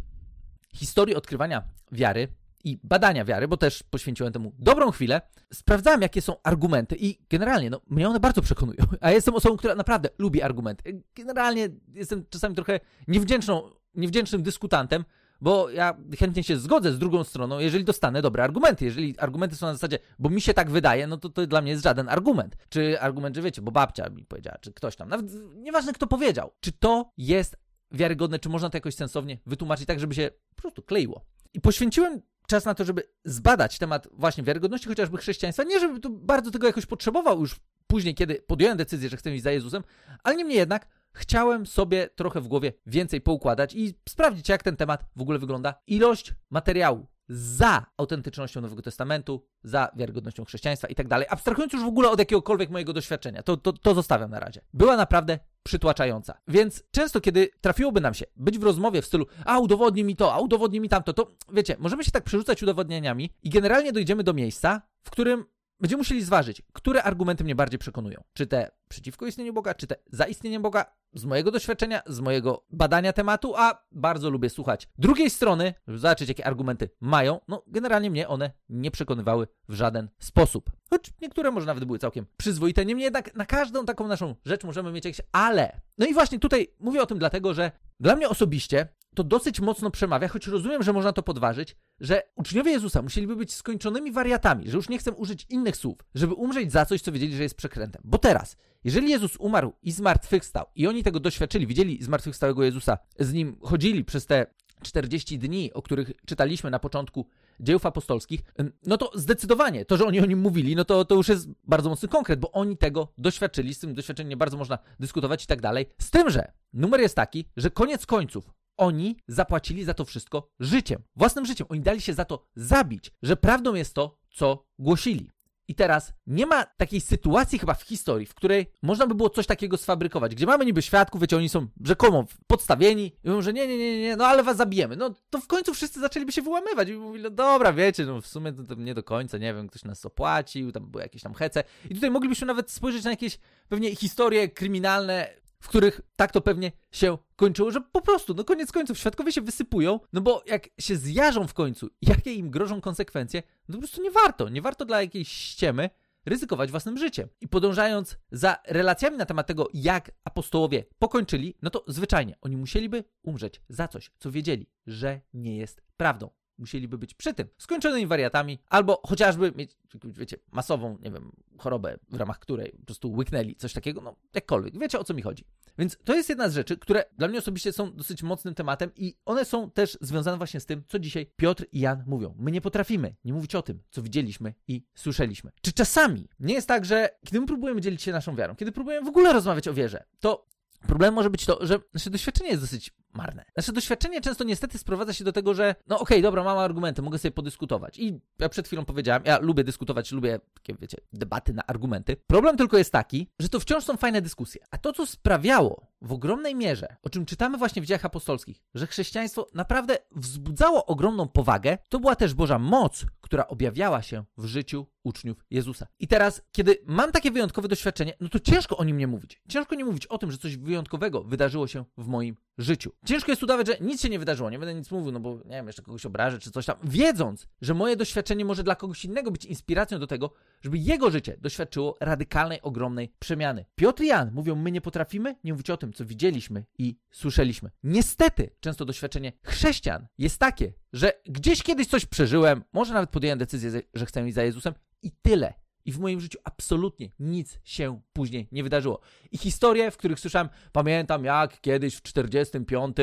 historii 0.75 1.14
odkrywania 1.14 1.62
wiary 1.92 2.28
i 2.64 2.78
badania 2.84 3.25
wiary, 3.25 3.48
bo 3.48 3.56
też 3.56 3.82
poświęciłem 3.82 4.32
temu 4.32 4.52
dobrą 4.58 4.90
chwilę, 4.90 5.20
sprawdzałem, 5.52 6.02
jakie 6.02 6.22
są 6.22 6.37
argumenty 6.42 6.96
i 6.98 7.19
generalnie, 7.30 7.70
no, 7.70 7.80
mnie 7.90 8.08
one 8.08 8.20
bardzo 8.20 8.42
przekonują. 8.42 8.78
A 9.00 9.10
jestem 9.10 9.34
osobą, 9.34 9.56
która 9.56 9.75
naprawdę 9.75 10.08
lubi 10.19 10.42
argumenty. 10.42 11.02
Generalnie 11.14 11.69
jestem 11.94 12.25
czasami 12.30 12.54
trochę 12.54 12.80
niewdzięczną, 13.08 13.70
niewdzięcznym 13.94 14.42
dyskutantem, 14.42 15.04
bo 15.44 15.70
ja 15.70 15.96
chętnie 16.19 16.43
się 16.43 16.56
zgodzę 16.56 16.93
z 16.93 16.99
drugą 16.99 17.25
stroną, 17.25 17.58
jeżeli 17.58 17.85
dostanę 17.85 18.23
dobre 18.23 18.44
argumenty. 18.44 18.85
Jeżeli 18.85 19.19
argumenty 19.19 19.56
są 19.56 19.67
na 19.67 19.73
zasadzie, 19.73 19.99
bo 20.19 20.31
mi 20.31 20.41
się 20.41 20.55
tak 20.55 20.70
wydaje, 20.70 21.06
no 21.06 21.17
to 21.17 21.29
to 21.29 21.46
dla 21.46 21.61
mnie 21.61 21.70
jest 21.70 21.82
żaden 21.82 22.08
argument. 22.08 22.56
Czy 22.69 23.00
argument, 23.00 23.37
że 23.37 23.43
wiecie, 23.43 23.62
bo 23.62 23.73
babcia 23.73 24.08
mi 24.08 24.25
powiedziała, 24.25 24.58
czy 24.58 24.73
ktoś 24.73 24.96
tam, 24.96 25.08
nawet 25.08 25.26
nieważne 25.56 25.93
kto 25.93 26.06
powiedział. 26.06 26.52
Czy 26.61 26.73
to 26.73 27.12
jest 27.19 27.56
wiarygodne, 27.91 28.38
czy 28.38 28.49
można 28.49 28.70
to 28.70 28.76
jakoś 28.76 28.94
sensownie 28.94 29.38
wytłumaczyć 29.46 29.87
tak, 29.87 30.00
żeby 30.00 30.14
się 30.14 30.31
po 30.56 30.62
prostu 30.62 30.82
kleiło. 30.82 31.25
I 31.55 31.61
poświęciłem 31.61 32.20
czas 32.47 32.64
na 32.64 32.75
to, 32.75 32.85
żeby 32.85 33.02
zbadać 33.25 33.79
temat 33.79 34.08
właśnie 34.12 34.44
wiarygodności 34.44 34.88
chociażby 34.88 35.19
chrześcijaństwa. 35.19 35.64
Nie, 35.64 35.81
żeby 35.81 36.00
tu 36.00 36.11
bardzo 36.11 36.50
tego 36.50 36.67
jakoś 36.67 36.87
potrzebował 36.87 37.40
już 37.40 37.56
później, 37.87 38.14
kiedy 38.14 38.35
podjąłem 38.35 38.76
decyzję, 38.76 39.09
że 39.09 39.16
chcę 39.16 39.35
iść 39.35 39.42
za 39.42 39.50
Jezusem, 39.50 39.83
ale 40.23 40.37
niemniej 40.37 40.59
jednak 40.59 40.88
chciałem 41.14 41.66
sobie 41.66 42.09
trochę 42.09 42.40
w 42.40 42.49
głowie 42.49 42.73
więcej 42.87 43.21
poukładać 43.21 43.75
i 43.75 43.94
sprawdzić, 44.09 44.49
jak 44.49 44.62
ten 44.62 44.76
temat 44.76 45.04
w 45.16 45.21
ogóle 45.21 45.38
wygląda. 45.38 45.75
Ilość 45.87 46.35
materiału 46.50 47.06
za 47.28 47.87
autentycznością 47.97 48.61
Nowego 48.61 48.83
Testamentu, 48.83 49.47
za 49.62 49.88
wiarygodnością 49.97 50.44
chrześcijaństwa 50.44 50.88
i 50.88 50.94
tak 50.94 51.09
dalej, 51.09 51.26
abstrahując 51.30 51.73
już 51.73 51.83
w 51.83 51.87
ogóle 51.87 52.11
od 52.11 52.18
jakiegokolwiek 52.18 52.71
mojego 52.71 52.92
doświadczenia, 52.92 53.42
to, 53.42 53.56
to, 53.56 53.73
to 53.73 53.94
zostawiam 53.94 54.30
na 54.30 54.40
razie. 54.40 54.61
Była 54.73 54.97
naprawdę 54.97 55.38
przytłaczająca. 55.62 56.40
Więc 56.49 56.83
często, 56.90 57.21
kiedy 57.21 57.49
trafiłoby 57.61 58.00
nam 58.00 58.14
się 58.14 58.25
być 58.37 58.59
w 58.59 58.62
rozmowie 58.62 59.02
w 59.02 59.06
stylu, 59.06 59.26
a 59.44 59.59
udowodnij 59.59 60.04
mi 60.04 60.16
to, 60.16 60.35
a 60.35 60.38
udowodnij 60.38 60.80
mi 60.80 60.88
tamto, 60.88 61.12
to 61.12 61.30
wiecie, 61.52 61.76
możemy 61.78 62.04
się 62.04 62.11
tak 62.11 62.25
przerzucać 62.25 62.62
udowodnieniami 62.62 63.30
i 63.42 63.50
generalnie 63.50 63.92
dojdziemy 63.92 64.23
do 64.23 64.33
miejsca, 64.33 64.83
w 65.02 65.11
którym 65.11 65.44
będziemy 65.80 65.99
musieli 65.99 66.25
zważyć, 66.25 66.62
które 66.73 67.02
argumenty 67.02 67.44
mnie 67.44 67.54
bardziej 67.54 67.78
przekonują. 67.78 68.25
Czy 68.33 68.47
te 68.47 68.71
przeciwko 68.88 69.26
istnieniu 69.26 69.52
Boga, 69.52 69.75
czy 69.75 69.87
te 69.87 69.97
za 70.12 70.25
istnieniem 70.25 70.62
Boga, 70.62 70.85
z 71.14 71.25
mojego 71.25 71.50
doświadczenia, 71.50 72.02
z 72.06 72.21
mojego 72.21 72.64
badania 72.71 73.12
tematu, 73.12 73.56
a 73.56 73.85
bardzo 73.92 74.30
lubię 74.30 74.50
słuchać 74.50 74.88
drugiej 74.99 75.30
strony, 75.30 75.75
żeby 75.87 75.99
zobaczyć, 75.99 76.28
jakie 76.28 76.47
argumenty 76.47 76.90
mają. 77.00 77.40
No, 77.49 77.62
generalnie 77.66 78.11
mnie 78.11 78.28
one 78.28 78.50
nie 78.68 78.90
przekonywały 78.90 79.49
w 79.68 79.75
żaden 79.75 80.09
sposób. 80.18 80.71
Choć 80.90 81.12
niektóre 81.23 81.50
może 81.50 81.66
nawet 81.66 81.85
były 81.85 81.99
całkiem 81.99 82.26
przyzwoite. 82.37 82.87
Niemniej 82.87 83.04
jednak 83.04 83.35
na 83.35 83.47
każdą 83.47 83.85
taką 83.85 84.09
naszą 84.09 84.35
rzecz 84.44 84.64
możemy 84.64 84.92
mieć 84.92 85.04
jakieś 85.04 85.21
ale. 85.33 85.80
No 85.99 86.06
i 86.06 86.14
właśnie 86.14 86.38
tutaj 86.38 86.68
mówię 86.80 87.02
o 87.02 87.06
tym 87.06 87.18
dlatego, 87.18 87.54
że 87.54 87.73
dla 88.00 88.16
mnie 88.16 88.28
osobiście 88.28 88.88
to 89.14 89.25
dosyć 89.25 89.61
mocno 89.61 89.90
przemawia, 89.90 90.28
choć 90.28 90.47
rozumiem, 90.47 90.83
że 90.83 90.92
można 90.92 91.12
to 91.12 91.23
podważyć, 91.23 91.76
że 92.00 92.23
uczniowie 92.35 92.73
Jezusa 92.73 93.02
musieliby 93.02 93.37
być 93.37 93.54
skończonymi 93.54 94.12
wariatami, 94.12 94.71
że 94.71 94.76
już 94.76 94.88
nie 94.88 94.99
chcę 94.99 95.12
użyć 95.12 95.47
innych 95.50 95.76
słów, 95.76 95.99
żeby 96.14 96.35
umrzeć 96.35 96.73
za 96.73 96.87
coś, 96.87 97.02
co 97.02 97.12
wiedzieli, 97.12 97.37
że 97.37 97.42
jest 97.42 97.56
przekrętem. 97.56 98.02
Bo 98.04 98.18
teraz, 98.18 98.56
jeżeli 98.85 99.11
Jezus 99.11 99.37
umarł 99.37 99.73
i 99.83 99.92
zmartwychwstał 99.92 100.66
i 100.75 100.87
oni 100.87 101.02
tego 101.04 101.20
doświadczyli, 101.20 101.66
widzieli 101.66 102.02
zmartwychwstałego 102.02 102.64
Jezusa, 102.64 102.99
z 103.18 103.32
nim 103.32 103.56
chodzili 103.62 104.04
przez 104.04 104.26
te 104.26 104.46
40 104.82 105.38
dni, 105.38 105.73
o 105.73 105.82
których 105.82 106.12
czytaliśmy 106.26 106.70
na 106.70 106.78
początku 106.78 107.26
dziejów 107.61 107.87
apostolskich, 107.87 108.40
no 108.87 108.96
to 108.96 109.11
zdecydowanie 109.14 109.84
to, 109.84 109.96
że 109.96 110.04
oni 110.04 110.20
o 110.20 110.26
nim 110.26 110.38
mówili, 110.38 110.76
no 110.76 110.84
to, 110.84 111.04
to 111.04 111.14
już 111.14 111.28
jest 111.28 111.49
bardzo 111.64 111.90
mocny 111.90 112.08
konkret, 112.08 112.40
bo 112.40 112.50
oni 112.52 112.76
tego 112.76 113.12
doświadczyli, 113.18 113.75
z 113.75 113.78
tym 113.78 113.94
doświadczeniem 113.94 114.30
nie 114.30 114.37
bardzo 114.37 114.56
można 114.56 114.78
dyskutować 115.00 115.44
i 115.44 115.46
tak 115.46 115.61
dalej. 115.61 115.87
Z 116.00 116.11
tym, 116.11 116.30
że 116.30 116.52
numer 116.73 117.00
jest 117.00 117.16
taki, 117.16 117.44
że 117.56 117.70
koniec 117.70 118.06
końców 118.06 118.50
oni 118.76 119.16
zapłacili 119.28 119.84
za 119.84 119.94
to 119.94 120.04
wszystko 120.04 120.50
życiem, 120.61 121.02
własnym 121.16 121.46
życiem. 121.46 121.66
Oni 121.70 121.80
dali 121.80 122.00
się 122.00 122.14
za 122.14 122.25
to 122.25 122.46
zabić, 122.56 123.12
że 123.23 123.37
prawdą 123.37 123.75
jest 123.75 123.94
to, 123.94 124.18
co 124.30 124.66
głosili. 124.78 125.30
I 125.68 125.75
teraz 125.75 126.12
nie 126.26 126.47
ma 126.47 126.64
takiej 126.64 127.00
sytuacji 127.00 127.59
chyba 127.59 127.75
w 127.75 127.83
historii, 127.83 128.26
w 128.26 128.35
której 128.35 128.66
można 128.83 129.06
by 129.06 129.14
było 129.14 129.30
coś 129.30 129.47
takiego 129.47 129.76
sfabrykować, 129.76 130.35
gdzie 130.35 130.47
mamy 130.47 130.64
niby 130.64 130.83
świadków, 130.83 131.21
wiecie, 131.21 131.37
oni 131.37 131.49
są 131.49 131.66
rzekomo 131.85 132.25
podstawieni 132.47 133.12
i 133.25 133.28
mówią, 133.28 133.42
że 133.42 133.52
nie, 133.52 133.66
nie, 133.66 133.78
nie, 133.78 134.00
nie, 134.00 134.16
no 134.16 134.26
ale 134.26 134.42
was 134.42 134.56
zabijemy. 134.56 134.97
No 134.97 135.14
to 135.30 135.40
w 135.40 135.47
końcu 135.47 135.75
wszyscy 135.75 136.00
zaczęliby 136.00 136.33
się 136.33 136.42
wyłamywać 136.42 136.88
i 136.88 136.92
mówili, 136.92 137.25
no 137.25 137.30
dobra, 137.30 137.73
wiecie, 137.73 138.06
no 138.06 138.21
w 138.21 138.26
sumie 138.26 138.52
to, 138.52 138.64
to 138.64 138.75
nie 138.75 138.94
do 138.94 139.02
końca, 139.02 139.38
nie 139.38 139.54
wiem, 139.54 139.68
ktoś 139.68 139.85
nas 139.85 140.06
opłacił, 140.06 140.73
tam 140.73 140.87
były 140.87 141.02
jakieś 141.02 141.23
tam 141.23 141.35
hece. 141.35 141.64
I 141.90 141.94
tutaj 141.94 142.11
moglibyśmy 142.11 142.47
nawet 142.47 142.71
spojrzeć 142.71 143.04
na 143.04 143.11
jakieś 143.11 143.38
pewnie 143.68 143.97
historie 143.97 144.49
kryminalne 144.49 145.43
w 145.64 145.68
których 145.68 146.00
tak 146.16 146.33
to 146.33 146.40
pewnie 146.40 146.73
się 146.92 147.18
kończyło, 147.37 147.71
że 147.71 147.80
po 147.80 148.00
prostu, 148.00 148.35
no 148.35 148.44
koniec 148.44 148.73
końców, 148.73 148.99
świadkowie 148.99 149.33
się 149.33 149.40
wysypują, 149.40 150.00
no 150.12 150.21
bo 150.21 150.42
jak 150.47 150.68
się 150.80 150.97
zjarzą 150.97 151.47
w 151.47 151.54
końcu, 151.54 151.90
jakie 152.02 152.35
im 152.35 152.50
grożą 152.50 152.80
konsekwencje, 152.80 153.42
no 153.68 153.75
po 153.75 153.78
prostu 153.78 154.02
nie 154.02 154.11
warto, 154.11 154.49
nie 154.49 154.62
warto 154.62 154.85
dla 154.85 155.02
jakiejś 155.02 155.28
ściemy 155.28 155.90
ryzykować 156.26 156.71
własnym 156.71 156.99
życiem. 156.99 157.28
I 157.40 157.49
podążając 157.49 158.16
za 158.30 158.56
relacjami 158.66 159.16
na 159.16 159.26
temat 159.26 159.47
tego, 159.47 159.68
jak 159.75 160.11
apostołowie 160.25 160.85
pokończyli, 160.99 161.54
no 161.62 161.71
to 161.71 161.85
zwyczajnie 161.87 162.37
oni 162.40 162.56
musieliby 162.56 163.04
umrzeć 163.23 163.61
za 163.68 163.88
coś, 163.88 164.11
co 164.18 164.30
wiedzieli, 164.30 164.66
że 164.87 165.21
nie 165.35 165.56
jest 165.56 165.83
prawdą 165.97 166.30
musieliby 166.58 166.99
być 166.99 167.14
przy 167.14 167.34
tym 167.34 167.49
skończonymi 167.58 168.06
wariatami, 168.06 168.58
albo 168.68 169.00
chociażby 169.06 169.52
mieć, 169.56 169.76
wiecie, 170.04 170.37
masową, 170.52 170.99
nie 171.02 171.11
wiem, 171.11 171.32
chorobę, 171.58 171.99
w 172.11 172.16
ramach 172.16 172.38
której 172.38 172.73
po 172.73 172.87
prostu 172.87 173.12
łyknęli 173.12 173.56
coś 173.56 173.73
takiego, 173.73 174.00
no 174.00 174.16
jakkolwiek. 174.34 174.78
Wiecie 174.78 174.99
o 174.99 175.04
co 175.04 175.14
mi 175.14 175.23
chodzi. 175.23 175.44
Więc 175.78 175.99
to 176.04 176.14
jest 176.14 176.28
jedna 176.28 176.49
z 176.49 176.54
rzeczy, 176.54 176.76
które 176.76 177.04
dla 177.18 177.28
mnie 177.28 177.38
osobiście 177.38 177.73
są 177.73 177.92
dosyć 177.92 178.23
mocnym 178.23 178.54
tematem 178.54 178.90
i 178.96 179.14
one 179.25 179.44
są 179.44 179.70
też 179.70 179.99
związane 180.00 180.37
właśnie 180.37 180.61
z 180.61 180.66
tym, 180.66 180.82
co 180.88 180.99
dzisiaj 180.99 181.26
Piotr 181.37 181.66
i 181.73 181.80
Jan 181.80 182.04
mówią. 182.06 182.34
My 182.38 182.50
nie 182.50 182.61
potrafimy 182.61 183.14
nie 183.25 183.32
mówić 183.32 183.54
o 183.54 183.62
tym, 183.62 183.82
co 183.90 184.02
widzieliśmy 184.02 184.54
i 184.68 184.82
słyszeliśmy. 184.94 185.50
Czy 185.61 185.73
czasami 185.73 186.28
nie 186.40 186.54
jest 186.54 186.68
tak, 186.68 186.84
że 186.84 187.08
kiedy 187.26 187.40
my 187.40 187.46
próbujemy 187.46 187.80
dzielić 187.80 188.02
się 188.02 188.12
naszą 188.12 188.37
wiarą, 188.37 188.56
kiedy 188.56 188.73
próbujemy 188.73 189.06
w 189.06 189.08
ogóle 189.08 189.32
rozmawiać 189.32 189.68
o 189.68 189.75
wierze, 189.75 190.04
to 190.20 190.46
Problemem 190.87 191.14
może 191.14 191.30
być 191.30 191.46
to, 191.46 191.66
że 191.66 191.78
nasze 191.94 192.11
doświadczenie 192.11 192.50
jest 192.50 192.62
dosyć 192.62 192.90
marne. 193.14 193.44
Nasze 193.56 193.73
doświadczenie 193.73 194.21
często 194.21 194.44
niestety 194.44 194.78
sprowadza 194.78 195.12
się 195.12 195.25
do 195.25 195.33
tego, 195.33 195.54
że 195.54 195.75
no 195.87 195.97
okej, 195.97 196.16
okay, 196.16 196.23
dobra, 196.23 196.44
mam 196.44 196.59
argumenty, 196.59 197.02
mogę 197.02 197.18
sobie 197.18 197.33
podyskutować. 197.33 197.99
I 197.99 198.21
ja 198.38 198.49
przed 198.49 198.66
chwilą 198.66 198.85
powiedziałem, 198.85 199.23
ja 199.26 199.38
lubię 199.38 199.64
dyskutować, 199.64 200.12
lubię 200.12 200.40
takie, 200.54 200.75
wiecie, 200.80 200.99
debaty 201.12 201.52
na 201.52 201.66
argumenty. 201.66 202.16
Problem 202.26 202.56
tylko 202.56 202.78
jest 202.78 202.92
taki, 202.92 203.28
że 203.38 203.49
to 203.49 203.61
wciąż 203.61 203.85
są 203.85 203.97
fajne 203.97 204.23
dyskusje. 204.23 204.64
A 204.71 204.78
to, 204.78 204.92
co 204.92 205.06
sprawiało 205.06 205.87
w 206.04 206.12
ogromnej 206.12 206.54
mierze, 206.54 206.96
o 207.02 207.11
czym 207.11 207.26
czytamy 207.26 207.58
właśnie 207.58 207.82
w 207.82 207.87
dziejach 207.87 208.04
apostolskich, 208.04 208.62
że 208.75 208.87
chrześcijaństwo 208.87 209.46
naprawdę 209.54 209.99
wzbudzało 210.16 210.87
ogromną 210.87 211.28
powagę, 211.28 211.78
to 211.88 212.00
była 212.00 212.16
też 212.16 212.34
Boża 212.34 212.58
moc, 212.58 213.06
która 213.20 213.46
objawiała 213.46 214.02
się 214.02 214.25
w 214.37 214.44
życiu 214.44 214.87
uczniów 215.04 215.44
Jezusa. 215.50 215.87
I 215.99 216.08
teraz, 216.08 216.42
kiedy 216.52 216.78
mam 216.87 217.12
takie 217.12 217.30
wyjątkowe 217.30 217.68
doświadczenie, 217.68 218.14
no 218.20 218.28
to 218.28 218.40
ciężko 218.40 218.76
o 218.76 218.84
nim 218.84 218.99
nie 218.99 219.06
mówić. 219.06 219.42
Ciężko 219.49 219.75
nie 219.75 219.84
mówić 219.84 220.06
o 220.06 220.18
tym, 220.18 220.30
że 220.30 220.38
coś 220.38 220.56
wyjątkowego 220.56 221.25
wydarzyło 221.25 221.66
się 221.66 221.84
w 221.99 222.06
moim 222.06 222.37
życiu. 222.58 222.92
Ciężko 223.06 223.32
jest 223.32 223.42
udawać, 223.42 223.66
że 223.66 223.76
nic 223.80 224.02
się 224.02 224.08
nie 224.08 224.18
wydarzyło, 224.18 224.50
nie 224.50 224.58
będę 224.58 224.75
nic 224.75 224.90
mówił, 224.90 225.12
no 225.12 225.20
bo 225.20 225.34
nie 225.34 225.50
wiem, 225.50 225.66
jeszcze 225.66 225.82
kogoś 225.82 226.06
obrażę 226.06 226.38
czy 226.38 226.50
coś 226.50 226.66
tam, 226.66 226.76
wiedząc, 226.84 227.46
że 227.61 227.75
moje 227.75 227.96
doświadczenie 227.96 228.44
może 228.44 228.62
dla 228.62 228.75
kogoś 228.76 229.04
innego 229.04 229.30
być 229.30 229.44
inspiracją 229.44 229.99
do 229.99 230.06
tego, 230.06 230.30
żeby 230.62 230.78
jego 230.78 231.11
życie 231.11 231.37
doświadczyło 231.40 231.96
radykalnej, 232.00 232.62
ogromnej 232.62 233.12
przemiany. 233.18 233.64
Piotr 233.75 234.02
i 234.02 234.06
Jan 234.06 234.30
mówią, 234.32 234.56
my 234.56 234.70
nie 234.70 234.80
potrafimy 234.80 235.37
nie 235.44 235.52
mówić 235.52 235.70
o 235.70 235.76
tym, 235.76 235.92
co 235.94 236.04
widzieliśmy 236.04 236.64
i 236.78 236.96
słyszeliśmy. 237.12 237.70
Niestety, 237.82 238.50
często 238.60 238.84
doświadczenie 238.84 239.32
chrześcijan 239.42 240.06
jest 240.18 240.38
takie, 240.38 240.72
że 240.92 241.12
gdzieś 241.26 241.62
kiedyś 241.62 241.86
coś 241.86 242.06
przeżyłem, 242.06 242.64
może 242.72 242.94
nawet 242.94 243.10
podjąłem 243.10 243.38
decyzję, 243.38 243.82
że 243.94 244.06
chcę 244.06 244.26
iść 244.26 244.34
za 244.34 244.42
Jezusem 244.42 244.74
i 245.02 245.10
tyle. 245.22 245.54
I 245.84 245.92
w 245.92 245.98
moim 245.98 246.20
życiu 246.20 246.38
absolutnie 246.44 247.10
nic 247.18 247.58
się 247.64 248.00
później 248.12 248.48
nie 248.52 248.62
wydarzyło. 248.62 249.00
I 249.32 249.38
historie, 249.38 249.90
w 249.90 249.96
których 249.96 250.20
słyszałem, 250.20 250.48
pamiętam 250.72 251.24
jak 251.24 251.60
kiedyś 251.60 251.96
w 251.96 252.02
45, 252.02 252.96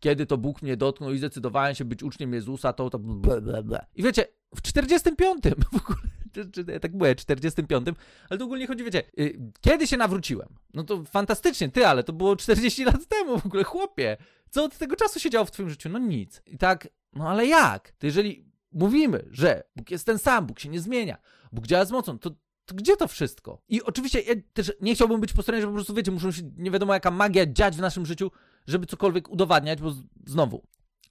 kiedy 0.00 0.26
to 0.26 0.38
Bóg 0.38 0.62
mnie 0.62 0.76
dotknął 0.76 1.12
i 1.12 1.18
zdecydowałem 1.18 1.74
się 1.74 1.84
być 1.84 2.02
uczniem 2.02 2.34
Jezusa, 2.34 2.72
to 2.72 2.90
to 2.90 2.98
ble, 2.98 3.62
ble. 3.62 3.86
I 3.94 4.02
wiecie, 4.02 4.26
w 4.54 4.62
45 4.62 5.42
w 5.72 5.76
ogóle, 5.76 5.98
czy, 6.32 6.50
czy, 6.50 6.64
tak 6.80 6.96
byłem, 6.96 7.14
45, 7.14 7.88
ale 8.30 8.38
to 8.38 8.44
ogólnie 8.44 8.66
chodzi, 8.66 8.84
wiecie, 8.84 9.02
y, 9.18 9.40
kiedy 9.60 9.86
się 9.86 9.96
nawróciłem? 9.96 10.48
No 10.74 10.84
to 10.84 11.04
fantastycznie, 11.04 11.68
ty, 11.68 11.86
ale 11.86 12.04
to 12.04 12.12
było 12.12 12.36
40 12.36 12.84
lat 12.84 13.06
temu 13.08 13.38
w 13.38 13.46
ogóle, 13.46 13.64
chłopie. 13.64 14.16
Co 14.50 14.64
od 14.64 14.78
tego 14.78 14.96
czasu 14.96 15.20
się 15.20 15.30
działo 15.30 15.44
w 15.44 15.50
twoim 15.50 15.70
życiu? 15.70 15.88
No 15.88 15.98
nic. 15.98 16.42
I 16.46 16.58
tak, 16.58 16.88
no 17.12 17.28
ale 17.28 17.46
jak? 17.46 17.90
To 17.90 18.06
jeżeli 18.06 18.44
mówimy, 18.72 19.28
że 19.30 19.62
Bóg 19.76 19.90
jest 19.90 20.06
ten 20.06 20.18
sam, 20.18 20.46
Bóg 20.46 20.60
się 20.60 20.68
nie 20.68 20.80
zmienia, 20.80 21.18
Bóg 21.52 21.66
działa 21.66 21.84
z 21.84 21.92
mocą, 21.92 22.18
to 22.18 22.30
gdzie 22.74 22.96
to 22.96 23.08
wszystko? 23.08 23.62
I 23.68 23.82
oczywiście 23.82 24.20
ja 24.20 24.34
też 24.52 24.72
nie 24.80 24.94
chciałbym 24.94 25.20
być 25.20 25.32
po 25.32 25.42
stronie, 25.42 25.60
że 25.60 25.66
po 25.66 25.72
prostu, 25.72 25.94
wiecie, 25.94 26.10
muszą 26.10 26.32
się 26.32 26.42
nie 26.56 26.70
wiadomo 26.70 26.94
jaka 26.94 27.10
magia 27.10 27.46
dziać 27.46 27.76
w 27.76 27.80
naszym 27.80 28.06
życiu, 28.06 28.30
żeby 28.66 28.86
cokolwiek 28.86 29.30
udowadniać, 29.30 29.80
bo 29.80 29.94
znowu, 30.26 30.62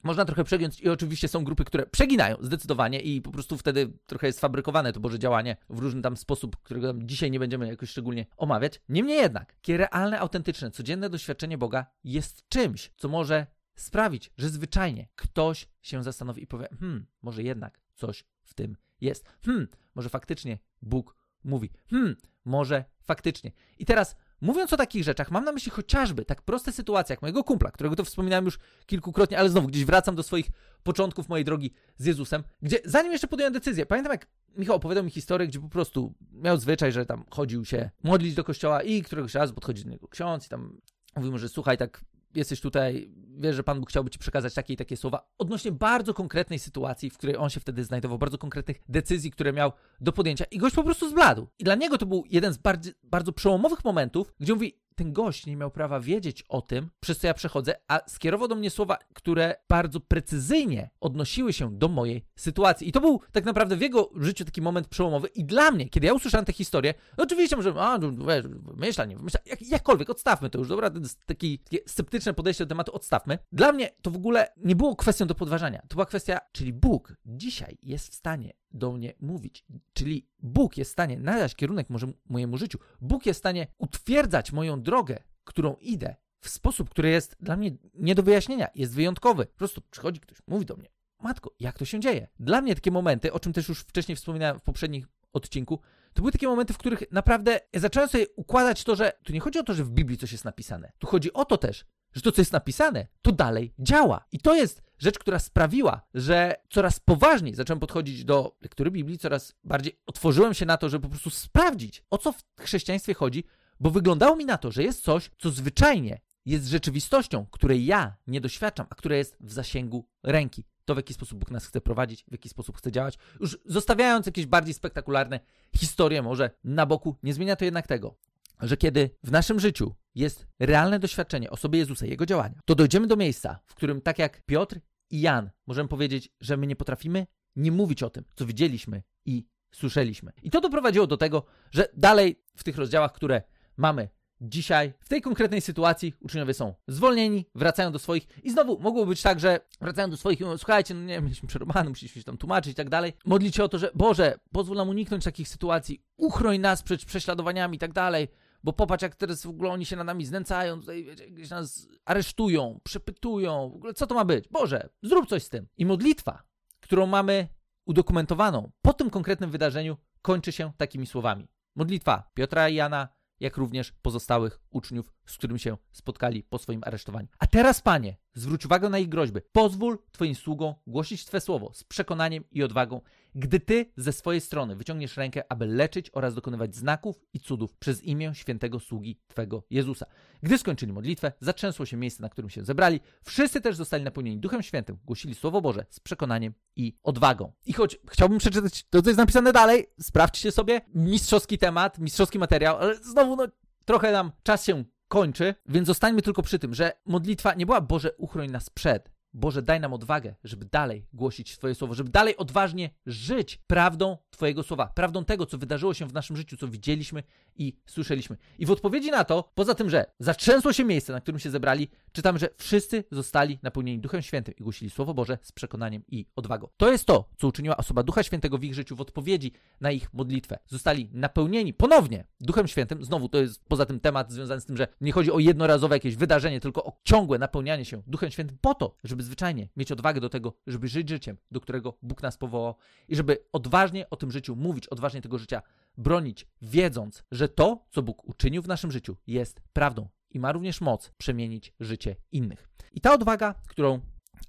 można 0.04 0.26
trochę 0.26 0.44
przegiąć 0.44 0.82
i 0.82 0.90
oczywiście 0.90 1.28
są 1.28 1.44
grupy, 1.44 1.66
które 1.66 1.86
przeginają 1.86 2.38
zdecydowanie 2.42 3.00
i 3.00 3.22
po 3.22 3.32
prostu 3.32 3.58
wtedy 3.58 3.94
trochę 4.06 4.28
jest 4.28 4.40
fabrykowane 4.40 4.94
to 4.94 5.00
Boże 5.00 5.20
działanie 5.20 5.58
w 5.70 5.80
różny 5.80 6.02
tam 6.02 6.18
sposób, 6.18 6.58
którego 6.58 6.94
dzisiaj 6.98 7.32
nie 7.32 7.40
będziemy 7.40 7.68
jakoś 7.68 7.90
szczególnie 7.90 8.26
omawiać. 8.38 8.82
Niemniej 8.90 9.18
jednak, 9.18 9.54
takie 9.54 9.78
realne, 9.78 10.20
autentyczne, 10.20 10.72
codzienne 10.72 11.10
doświadczenie 11.10 11.58
Boga 11.58 11.86
jest 12.04 12.50
czymś, 12.50 12.92
co 12.98 13.10
może 13.10 13.48
sprawić, 13.76 14.32
że 14.38 14.50
zwyczajnie 14.50 15.08
ktoś 15.16 15.68
się 15.82 16.04
zastanowi 16.04 16.44
i 16.44 16.48
powie, 16.48 16.68
hmm, 16.80 17.06
może 17.22 17.44
jednak 17.44 17.82
coś 17.96 18.26
w 18.44 18.54
tym 18.54 18.78
jest. 19.02 19.26
Hmm, 19.46 19.68
może 19.96 20.10
faktycznie 20.10 20.60
Bóg 20.82 21.16
mówi. 21.44 21.70
Hmm, 21.90 22.16
może 22.46 22.86
faktycznie. 23.02 23.52
I 23.78 23.86
teraz 23.86 24.16
Mówiąc 24.42 24.74
o 24.74 24.78
takich 24.78 25.04
rzeczach, 25.04 25.32
mam 25.32 25.46
na 25.46 25.52
myśli 25.52 25.72
chociażby 25.72 26.26
tak 26.26 26.42
proste 26.42 26.72
sytuacje 26.72 27.14
jak 27.14 27.22
mojego 27.22 27.44
kumpla, 27.44 27.72
którego 27.72 27.96
to 27.96 28.06
wspominałem 28.06 28.46
już 28.46 28.60
kilkukrotnie, 28.86 29.40
ale 29.40 29.50
znowu 29.50 29.68
gdzieś 29.68 29.86
wracam 29.86 30.16
do 30.16 30.24
swoich 30.24 30.48
początków 30.84 31.30
mojej 31.30 31.46
drogi 31.46 31.74
z 31.98 32.06
Jezusem, 32.06 32.44
gdzie 32.62 32.80
zanim 32.86 33.12
jeszcze 33.12 33.28
podjąłem 33.28 33.54
decyzję, 33.54 33.86
pamiętam 33.86 34.12
jak 34.12 34.28
Michał 34.58 34.76
opowiadał 34.76 35.04
mi 35.04 35.12
historię, 35.12 35.48
gdzie 35.48 35.60
po 35.60 35.70
prostu 35.70 36.14
miał 36.32 36.58
zwyczaj, 36.58 36.92
że 36.92 37.06
tam 37.06 37.24
chodził 37.30 37.66
się 37.66 37.90
modlić 38.04 38.36
do 38.36 38.44
kościoła 38.44 38.82
i 38.82 39.02
któregoś 39.04 39.34
razu 39.34 39.54
podchodzi 39.54 39.84
do 39.84 39.90
niego 39.90 40.08
ksiądz 40.08 40.46
i 40.46 40.50
tam 40.50 40.82
mówił 41.16 41.32
mu, 41.32 41.38
że 41.38 41.50
słuchaj, 41.50 41.78
tak 41.78 42.02
jesteś 42.36 42.62
tutaj, 42.62 43.10
wiesz, 43.38 43.56
że 43.56 43.64
Pan 43.64 43.80
Bóg 43.80 43.90
chciałby 43.90 44.10
Ci 44.10 44.20
przekazać 44.20 44.54
takie 44.54 44.74
i 44.74 44.78
takie 44.78 44.98
słowa 44.98 45.30
odnośnie 45.38 45.72
bardzo 45.72 46.14
konkretnej 46.14 46.60
sytuacji, 46.60 47.10
w 47.10 47.18
której 47.18 47.38
on 47.38 47.50
się 47.50 47.60
wtedy 47.60 47.84
znajdował, 47.84 48.18
bardzo 48.18 48.38
konkretnych 48.38 48.82
decyzji, 48.90 49.32
które 49.32 49.54
miał 49.54 49.72
do 50.02 50.12
podjęcia 50.12 50.46
i 50.52 50.58
gość 50.58 50.76
po 50.76 50.84
prostu 50.84 51.10
zbladł. 51.10 51.48
I 51.60 51.64
dla 51.64 51.76
niego 51.76 51.98
to 51.98 52.06
był 52.06 52.24
jeden 52.30 52.54
z 52.54 52.58
bardzo, 52.58 52.92
bardzo 53.04 53.32
przełomowych 53.32 53.86
momentów, 53.86 54.34
gdzie 54.40 54.54
mówi, 54.54 54.80
ten 55.00 55.14
gość 55.14 55.46
nie 55.46 55.56
miał 55.56 55.72
prawa 55.72 56.00
wiedzieć 56.00 56.44
o 56.50 56.62
tym, 56.62 56.90
przez 57.00 57.18
co 57.18 57.28
ja 57.28 57.34
przechodzę, 57.34 57.76
a 57.88 58.00
skierował 58.08 58.48
do 58.48 58.56
mnie 58.56 58.70
słowa, 58.70 58.98
które 59.14 59.56
bardzo 59.70 60.00
precyzyjnie 60.00 60.90
odnosiły 61.00 61.54
się 61.54 61.78
do 61.78 61.88
mojej 61.88 62.26
sytuacji. 62.36 62.90
I 62.90 62.92
to 62.92 63.02
był 63.02 63.22
tak 63.32 63.46
naprawdę 63.46 63.76
w 63.76 63.82
jego 63.82 64.10
życiu 64.16 64.46
taki 64.46 64.62
moment 64.62 64.88
przełomowy. 64.88 65.28
I 65.28 65.46
dla 65.46 65.72
mnie, 65.72 65.90
kiedy 65.90 66.08
ja 66.08 66.14
usłyszałem 66.14 66.46
tę 66.46 66.54
historię, 66.54 66.94
no 67.18 67.24
oczywiście 67.24 67.56
może, 67.56 67.74
a, 67.78 67.98
no, 67.98 68.12
wiesz, 68.12 68.46
myśla, 68.76 69.06
nie 69.06 69.18
myśla, 69.18 69.40
jak, 69.46 69.62
jakkolwiek, 69.62 70.10
odstawmy 70.10 70.50
to 70.50 70.60
już, 70.60 70.68
dobra, 70.68 70.90
to 70.90 71.00
jest 71.00 71.26
taki, 71.26 71.60
takie 71.60 71.78
sceptyczne 71.88 72.34
podejście 72.34 72.66
do 72.66 72.70
tematu, 72.70 72.96
odstawmy. 72.96 73.38
Dla 73.52 73.72
mnie 73.72 73.90
to 74.02 74.12
w 74.12 74.16
ogóle 74.16 74.54
nie 74.58 74.76
było 74.76 74.96
kwestią 74.96 75.28
do 75.28 75.36
podważania. 75.36 75.82
To 75.82 75.96
była 75.96 76.06
kwestia, 76.06 76.40
czyli 76.52 76.74
Bóg 76.74 77.14
dzisiaj 77.26 77.78
jest 77.84 78.12
w 78.12 78.14
stanie 78.14 78.54
do 78.72 78.92
mnie 78.92 79.14
mówić. 79.20 79.66
Czyli 79.94 80.28
Bóg 80.40 80.78
jest 80.78 80.92
w 80.92 80.94
stanie 80.94 81.20
nadać 81.20 81.56
kierunek 81.56 81.88
mojemu 82.30 82.58
życiu. 82.58 82.80
Bóg 83.02 83.26
jest 83.26 83.38
w 83.38 83.42
stanie 83.42 83.68
utwierdzać 83.78 84.52
moją 84.52 84.82
drogę, 84.82 85.24
którą 85.44 85.76
idę, 85.76 86.16
w 86.42 86.50
sposób, 86.50 86.90
który 86.90 87.10
jest 87.10 87.36
dla 87.40 87.58
mnie 87.58 87.72
nie 87.94 88.16
do 88.16 88.24
wyjaśnienia, 88.24 88.68
jest 88.76 88.96
wyjątkowy. 88.96 89.46
Po 89.46 89.58
prostu 89.58 89.82
przychodzi 89.92 90.20
ktoś, 90.20 90.38
mówi 90.48 90.66
do 90.66 90.76
mnie, 90.76 90.90
matko, 91.20 91.52
jak 91.60 91.78
to 91.78 91.86
się 91.86 92.00
dzieje? 92.00 92.28
Dla 92.40 92.62
mnie 92.62 92.76
takie 92.76 92.92
momenty, 92.92 93.34
o 93.34 93.40
czym 93.40 93.54
też 93.54 93.70
już 93.70 93.80
wcześniej 93.80 94.16
wspominałem 94.16 94.60
w 94.60 94.64
poprzednich 94.64 95.08
odcinku, 95.34 95.80
to 96.14 96.22
były 96.22 96.32
takie 96.32 96.48
momenty, 96.48 96.74
w 96.74 96.78
których 96.78 97.04
naprawdę 97.12 97.60
zacząłem 97.74 98.10
sobie 98.10 98.26
układać 98.36 98.84
to, 98.84 98.96
że 98.96 99.14
tu 99.24 99.34
nie 99.34 99.40
chodzi 99.40 99.60
o 99.60 99.64
to, 99.64 99.74
że 99.74 99.84
w 99.84 99.90
Biblii 99.90 100.18
coś 100.18 100.32
jest 100.32 100.46
napisane. 100.46 100.92
Tu 101.00 101.08
chodzi 101.08 101.34
o 101.34 101.46
to 101.46 101.58
też, 101.58 101.86
że 102.14 102.22
to, 102.22 102.32
co 102.32 102.42
jest 102.42 102.54
napisane, 102.54 103.08
to 103.22 103.32
dalej 103.32 103.74
działa. 103.80 104.26
I 104.32 104.40
to 104.40 104.56
jest 104.56 104.84
rzecz, 104.98 105.20
która 105.20 105.40
sprawiła, 105.40 106.02
że 106.14 106.56
coraz 106.70 107.00
poważniej 107.00 107.56
zacząłem 107.56 107.80
podchodzić 107.80 108.26
do 108.26 108.58
lektury 108.62 108.92
Biblii, 108.92 109.18
coraz 109.18 109.56
bardziej 109.64 110.00
otworzyłem 110.06 110.54
się 110.54 110.66
na 110.66 110.78
to, 110.78 110.90
żeby 110.90 111.04
po 111.04 111.10
prostu 111.10 111.30
sprawdzić, 111.30 112.04
o 112.10 112.18
co 112.18 112.32
w 112.32 112.44
chrześcijaństwie 112.60 113.14
chodzi, 113.14 113.44
bo 113.80 113.90
wyglądało 113.90 114.36
mi 114.36 114.46
na 114.46 114.58
to, 114.58 114.72
że 114.72 114.84
jest 114.84 115.02
coś, 115.04 115.32
co 115.38 115.50
zwyczajnie 115.50 116.22
jest 116.46 116.68
rzeczywistością, 116.68 117.46
której 117.52 117.86
ja 117.86 118.16
nie 118.28 118.42
doświadczam, 118.42 118.86
a 118.90 118.96
która 118.96 119.16
jest 119.16 119.38
w 119.40 119.52
zasięgu 119.52 120.06
ręki. 120.24 120.66
to 120.86 120.96
w 120.96 120.98
jaki 120.98 121.14
sposób 121.14 121.40
Bóg 121.40 121.52
nas 121.52 121.66
chce 121.66 121.82
prowadzić, 121.82 122.26
w 122.28 122.32
jaki 122.32 122.50
sposób 122.50 122.78
chce 122.78 122.92
działać, 122.92 123.18
już 123.40 123.58
zostawiając 123.66 124.26
jakieś 124.26 124.46
bardziej 124.46 124.74
spektakularne 124.74 125.40
historie 125.78 126.22
może 126.22 126.50
na 126.64 126.86
boku, 126.86 127.16
nie 127.24 127.34
zmienia 127.34 127.56
to 127.56 127.66
jednak 127.66 127.88
tego, 127.88 128.16
że 128.62 128.78
kiedy 128.78 129.10
w 129.24 129.32
naszym 129.32 129.60
życiu 129.60 129.96
jest 130.20 130.48
realne 130.60 131.00
doświadczenie 131.00 131.50
osoby 131.50 131.78
Jezusa, 131.78 132.06
Jego 132.06 132.26
działania, 132.26 132.60
to 132.66 132.76
dojdziemy 132.76 133.08
do 133.08 133.16
miejsca, 133.16 133.60
w 133.66 133.76
którym 133.76 134.02
tak 134.02 134.20
jak 134.20 134.42
Piotr 134.46 134.80
i 135.10 135.22
Jan 135.22 135.50
możemy 135.68 135.90
powiedzieć, 135.90 136.30
że 136.42 136.58
my 136.58 136.68
nie 136.68 136.76
potrafimy 136.76 137.28
nie 137.56 137.72
mówić 137.72 138.04
o 138.04 138.10
tym, 138.10 138.24
co 138.36 138.46
widzieliśmy 138.46 139.04
i 139.26 139.46
słyszeliśmy. 139.72 140.32
I 140.44 140.50
to 140.50 140.62
doprowadziło 140.62 141.08
do 141.08 141.18
tego, 141.18 141.46
że 141.72 141.88
dalej 141.98 142.44
w 142.56 142.64
tych 142.64 142.78
rozdziałach, 142.78 143.12
które 143.14 143.42
mamy 143.78 144.10
dzisiaj, 144.42 144.94
w 145.00 145.10
tej 145.10 145.22
konkretnej 145.22 145.62
sytuacji, 145.62 146.14
uczniowie 146.20 146.54
są 146.54 146.74
zwolnieni, 146.88 147.46
wracają 147.56 147.92
do 147.92 148.00
swoich 148.00 148.28
i 148.44 148.52
znowu 148.52 148.80
mogło 148.80 149.06
być 149.06 149.22
tak, 149.22 149.40
że 149.40 149.60
wracają 149.82 150.10
do 150.10 150.18
swoich 150.18 150.40
i 150.40 150.44
mówią, 150.44 150.58
słuchajcie, 150.58 150.94
no 150.94 151.02
nie, 151.02 151.22
mieliśmy 151.22 151.48
przerobany, 151.48 151.90
musieliśmy 151.90 152.22
się 152.22 152.26
tam 152.26 152.38
tłumaczyć 152.38 152.72
i 152.72 152.76
tak 152.76 152.90
dalej. 152.90 153.14
Modlić 153.26 153.60
o 153.60 153.70
to, 153.70 153.78
że 153.78 153.92
Boże, 153.96 154.40
pozwól 154.52 154.78
nam 154.78 154.90
uniknąć 154.90 155.24
takich 155.24 155.48
sytuacji, 155.48 156.04
uchroń 156.18 156.60
nas 156.60 156.84
przed 156.84 157.06
prześladowaniami 157.06 157.76
i 157.76 157.80
tak 157.80 157.94
dalej, 157.94 158.28
bo 158.64 158.74
popatrz, 158.74 159.04
jak 159.04 159.16
teraz 159.16 159.44
w 159.44 159.50
ogóle 159.50 159.70
oni 159.70 159.86
się 159.86 159.96
nad 159.96 160.08
nami 160.08 160.26
znęcają, 160.26 160.80
tutaj 160.80 161.04
wiecie, 161.04 161.32
gdzieś 161.32 161.50
nas 161.50 161.88
aresztują, 162.06 162.80
przepytują, 162.84 163.70
w 163.70 163.76
ogóle 163.76 163.94
co 163.94 164.08
to 164.08 164.16
ma 164.16 164.26
być? 164.26 164.48
Boże, 164.48 164.90
zrób 165.04 165.30
coś 165.30 165.44
z 165.44 165.50
tym. 165.50 165.68
I 165.78 165.86
modlitwa, 165.86 166.44
którą 166.80 167.08
mamy 167.08 167.48
udokumentowaną 167.86 168.72
po 168.82 168.94
tym 168.94 169.10
konkretnym 169.10 169.52
wydarzeniu, 169.52 169.98
kończy 170.22 170.52
się 170.52 170.72
takimi 170.78 171.08
słowami. 171.08 171.48
Modlitwa 171.76 172.32
Piotra 172.34 172.70
i 172.70 172.76
Jana, 172.76 173.08
jak 173.40 173.58
również 173.58 173.92
pozostałych 173.92 174.60
uczniów, 174.70 175.14
z 175.26 175.38
którymi 175.38 175.60
się 175.60 175.78
spotkali 175.92 176.44
po 176.44 176.58
swoim 176.58 176.82
aresztowaniu. 176.84 177.28
A 177.40 177.48
teraz, 177.48 177.82
Panie, 177.82 178.18
zwróć 178.34 178.66
uwagę 178.66 178.90
na 178.90 179.00
ich 179.00 179.10
groźby. 179.10 179.40
Pozwól 179.52 180.00
Twoim 180.12 180.36
sługom 180.36 180.74
głosić 180.88 181.26
Twe 181.26 181.42
słowo 181.42 181.72
z 181.74 181.84
przekonaniem 181.84 182.44
i 182.52 182.64
odwagą, 182.64 183.02
gdy 183.36 183.60
Ty 183.60 183.92
ze 183.98 184.14
swojej 184.14 184.42
strony 184.42 184.76
wyciągniesz 184.76 185.18
rękę, 185.18 185.44
aby 185.50 185.66
leczyć 185.66 186.10
oraz 186.14 186.36
dokonywać 186.36 186.76
znaków 186.76 187.26
i 187.34 187.40
cudów 187.40 187.76
przez 187.76 188.04
imię 188.04 188.32
świętego 188.36 188.80
sługi 188.80 189.20
Twego 189.28 189.64
Jezusa. 189.70 190.06
Gdy 190.44 190.58
skończyli 190.58 190.94
modlitwę, 190.94 191.32
zatrzęsło 191.40 191.86
się 191.86 191.98
miejsce, 191.98 192.24
na 192.24 192.30
którym 192.30 192.50
się 192.50 192.64
zebrali. 192.64 193.00
Wszyscy 193.24 193.62
też 193.62 193.76
zostali 193.76 194.04
napełnieni 194.04 194.38
Duchem 194.38 194.64
Świętym, 194.64 194.98
głosili 195.06 195.36
Słowo 195.36 195.62
Boże 195.62 195.86
z 195.90 196.00
przekonaniem 196.00 196.54
i 196.76 196.98
odwagą. 197.04 197.52
I 197.66 197.74
choć 197.74 198.00
chciałbym 198.10 198.38
przeczytać 198.38 198.84
to, 198.90 199.02
co 199.02 199.10
jest 199.10 199.18
napisane 199.18 199.54
dalej, 199.54 199.88
sprawdźcie 200.02 200.52
sobie 200.52 200.82
mistrzowski 200.94 201.58
temat, 201.58 202.00
mistrzowski 202.00 202.40
materiał, 202.40 202.78
ale 202.78 202.96
znowu, 202.96 203.36
no, 203.36 203.48
trochę 203.86 204.12
nam 204.12 204.32
czas 204.44 204.66
się 204.66 204.84
kończy, 205.10 205.56
więc 205.66 205.88
zostańmy 205.88 206.22
tylko 206.22 206.42
przy 206.42 206.60
tym, 206.60 206.74
że 206.74 206.92
modlitwa 207.06 207.54
nie 207.54 207.66
była 207.66 207.82
Boże 207.82 208.14
uchroń 208.18 208.52
nas 208.52 208.70
przed, 208.70 209.12
Boże, 209.34 209.62
daj 209.62 209.80
nam 209.80 209.94
odwagę, 209.94 210.36
żeby 210.44 210.66
dalej 210.66 211.06
głosić 211.14 211.58
Twoje 211.58 211.76
słowo, 211.76 211.94
żeby 211.94 212.10
dalej 212.10 212.38
odważnie 212.38 212.90
żyć 213.06 213.60
prawdą 213.68 214.18
Twojego 214.30 214.64
słowa, 214.64 214.88
prawdą 214.88 215.26
tego, 215.26 215.46
co 215.46 215.58
wydarzyło 215.58 215.94
się 215.94 216.06
w 216.06 216.14
naszym 216.14 216.38
życiu, 216.38 216.58
co 216.58 216.68
widzieliśmy 216.68 217.24
i 217.56 217.78
słyszeliśmy. 217.86 218.38
I 218.60 218.66
w 218.66 218.72
odpowiedzi 218.72 219.12
na 219.12 219.24
to, 219.24 219.52
poza 219.56 219.76
tym, 219.76 219.90
że 219.90 220.06
zatrzęsło 220.20 220.74
się 220.74 220.86
miejsce, 220.86 221.14
na 221.14 221.22
którym 221.22 221.40
się 221.40 221.50
zebrali, 221.50 221.88
czytamy, 222.12 222.40
że 222.40 222.50
wszyscy 222.58 223.04
zostali 223.12 223.60
napełnieni 223.64 224.00
Duchem 224.00 224.22
Świętym 224.22 224.56
i 224.56 224.64
głosili 224.64 224.92
Słowo 224.92 225.14
Boże 225.14 225.38
z 225.42 225.52
przekonaniem 225.52 226.04
i 226.08 226.26
odwagą. 226.36 226.68
To 226.78 226.92
jest 226.92 227.06
to, 227.06 227.30
co 227.38 227.48
uczyniła 227.48 227.78
osoba 227.78 228.04
Ducha 228.04 228.24
Świętego 228.24 228.58
w 228.58 228.64
ich 228.64 228.74
życiu 228.74 228.96
w 228.96 229.02
odpowiedzi 229.02 229.52
na 229.82 229.92
ich 229.92 230.14
modlitwę. 230.14 230.60
Zostali 230.68 231.10
napełnieni 231.14 231.74
ponownie 231.74 232.28
Duchem 232.40 232.68
Świętym. 232.68 233.04
Znowu 233.04 233.30
to 233.30 233.38
jest 233.38 233.66
poza 233.66 233.86
tym 233.86 234.00
temat 234.00 234.32
związany 234.32 234.62
z 234.62 234.66
tym, 234.66 234.78
że 234.78 234.88
nie 235.02 235.12
chodzi 235.12 235.32
o 235.32 235.40
jednorazowe 235.40 235.96
jakieś 235.96 236.16
wydarzenie, 236.16 236.60
tylko 236.60 236.84
o 236.84 236.98
ciągłe 237.04 237.38
napełnianie 237.38 237.86
się 237.86 238.02
Duchem 238.08 238.32
Świętym 238.32 238.58
po 238.62 238.74
to, 238.74 238.96
żeby 239.04 239.19
zwyczajnie 239.24 239.70
mieć 239.76 239.92
odwagę 239.92 240.22
do 240.22 240.30
tego, 240.30 240.54
żeby 240.68 240.88
żyć 240.88 241.10
życiem, 241.10 241.38
do 241.52 241.62
którego 241.62 241.98
Bóg 242.02 242.24
nas 242.24 242.38
powołał 242.38 242.76
i 243.08 243.16
żeby 243.16 243.38
odważnie 243.52 244.10
o 244.10 244.16
tym 244.16 244.32
życiu 244.32 244.56
mówić, 244.56 244.88
odważnie 244.88 245.22
tego 245.22 245.38
życia 245.38 245.62
bronić, 245.98 246.48
wiedząc, 246.62 247.24
że 247.32 247.50
to, 247.50 247.86
co 247.92 248.02
Bóg 248.02 248.30
uczynił 248.30 248.62
w 248.62 248.68
naszym 248.68 248.92
życiu, 248.92 249.18
jest 249.28 249.62
prawdą 249.74 250.10
i 250.32 250.40
ma 250.40 250.52
również 250.52 250.82
moc 250.82 251.12
przemienić 251.18 251.74
życie 251.80 252.16
innych. 252.32 252.70
I 252.94 253.02
ta 253.02 253.14
odwaga, 253.14 253.56
którą 253.68 254.00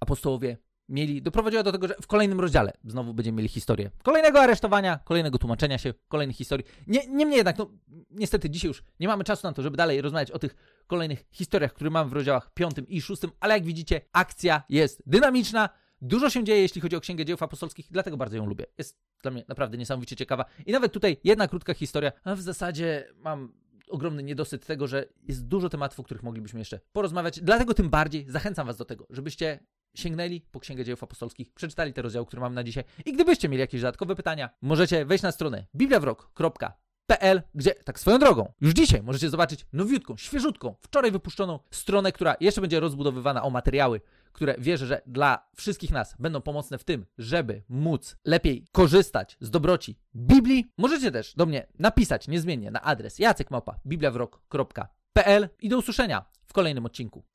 apostołowie 0.01 0.57
mieli, 0.91 1.23
doprowadziła 1.23 1.63
do 1.63 1.73
tego, 1.73 1.89
że 1.89 1.95
w 2.03 2.07
kolejnym 2.07 2.41
rozdziale 2.41 2.73
znowu 2.85 3.15
będziemy 3.15 3.37
mieli 3.37 3.49
historię 3.49 3.91
kolejnego 4.03 4.41
aresztowania, 4.41 4.99
kolejnego 5.05 5.39
tłumaczenia 5.39 5.79
się, 5.79 5.95
kolejnych 6.09 6.37
historii. 6.37 6.67
Nie, 6.87 7.07
niemniej 7.07 7.37
jednak, 7.37 7.59
no 7.59 7.71
niestety 8.11 8.51
dzisiaj 8.51 8.69
już 8.69 8.83
nie 9.01 9.09
mamy 9.09 9.25
czasu 9.25 9.47
na 9.47 9.53
to, 9.53 9.63
żeby 9.63 9.77
dalej 9.77 10.01
rozmawiać 10.01 10.31
o 10.31 10.39
tych 10.39 10.83
kolejnych 10.87 11.25
historiach, 11.31 11.73
które 11.73 11.91
mamy 11.91 12.11
w 12.11 12.13
rozdziałach 12.13 12.51
5 12.55 12.75
i 12.89 13.03
6, 13.03 13.23
ale 13.41 13.55
jak 13.55 13.65
widzicie, 13.65 14.01
akcja 14.13 14.63
jest 14.69 15.03
dynamiczna, 15.07 15.69
Dużo 16.03 16.31
się 16.31 16.45
dzieje, 16.45 16.63
jeśli 16.63 16.81
chodzi 16.81 16.97
o 16.97 17.01
Księgę 17.01 17.25
Dzieł 17.25 17.37
Apostolskich, 17.41 17.87
dlatego 17.91 18.17
bardzo 18.17 18.37
ją 18.37 18.47
lubię. 18.47 18.67
Jest 18.79 18.99
dla 19.23 19.31
mnie 19.31 19.45
naprawdę 19.49 19.79
niesamowicie 19.79 20.17
ciekawa. 20.17 20.45
I 20.67 20.73
nawet 20.73 20.93
tutaj 20.93 21.17
jedna 21.25 21.49
krótka 21.49 21.75
historia, 21.75 22.13
a 22.25 22.35
w 22.35 22.41
zasadzie 22.41 23.09
mam 23.17 23.53
ogromny 23.89 24.23
niedosyt 24.23 24.67
tego, 24.67 24.87
że 24.87 25.05
jest 25.23 25.47
dużo 25.47 25.69
tematów, 25.69 26.01
o 26.01 26.03
których 26.03 26.23
moglibyśmy 26.23 26.59
jeszcze 26.59 26.81
porozmawiać. 26.93 27.41
Dlatego 27.41 27.75
tym 27.75 27.91
bardziej 27.91 28.27
zachęcam 28.29 28.67
Was 28.67 28.77
do 28.77 28.85
tego, 28.85 29.07
żebyście 29.11 29.59
sięgnęli 29.95 30.41
po 30.41 30.61
Księgę 30.61 30.85
Dziejów 30.85 31.03
Apostolskich, 31.03 31.55
przeczytali 31.55 31.93
te 31.93 32.03
rozdziały, 32.03 32.27
które 32.27 32.41
mam 32.41 32.55
na 32.55 32.65
dzisiaj. 32.65 32.85
I 33.05 33.13
gdybyście 33.13 33.49
mieli 33.49 33.61
jakieś 33.61 33.81
dodatkowe 33.81 34.17
pytania, 34.17 34.51
możecie 34.63 35.05
wejść 35.05 35.23
na 35.23 35.33
stronę 35.33 35.67
bibliawrok.pl, 35.77 37.43
gdzie, 37.55 37.75
tak 37.75 38.01
swoją 38.01 38.19
drogą, 38.19 38.53
już 38.61 38.73
dzisiaj 38.73 39.03
możecie 39.03 39.31
zobaczyć 39.31 39.67
nowiutką, 39.73 40.17
świeżutką, 40.17 40.75
wczoraj 40.81 41.11
wypuszczoną 41.11 41.59
stronę, 41.71 42.13
która 42.13 42.37
jeszcze 42.41 42.61
będzie 42.61 42.81
rozbudowywana 42.81 43.43
o 43.43 43.51
materiały, 43.51 44.01
które 44.33 44.55
wierzę, 44.59 44.87
że 44.87 45.03
dla 45.07 45.49
wszystkich 45.57 45.91
nas 45.91 46.15
będą 46.19 46.41
pomocne 46.41 46.79
w 46.79 46.85
tym, 46.85 47.07
żeby 47.19 47.63
móc 47.69 48.17
lepiej 48.25 48.65
korzystać 48.73 49.37
z 49.41 49.51
dobroci 49.51 49.99
Biblii. 50.17 50.73
Możecie 50.79 51.11
też 51.11 51.35
do 51.35 51.47
mnie 51.47 51.67
napisać 51.79 52.29
niezmiennie 52.29 52.71
na 52.71 52.83
adres 52.83 53.19
jacekmałpa 53.19 53.81
bibliawrok.pl 53.87 55.49
i 55.61 55.69
do 55.69 55.79
usłyszenia 55.79 56.25
w 56.47 56.53
kolejnym 56.53 56.87
odcinku. 56.87 57.25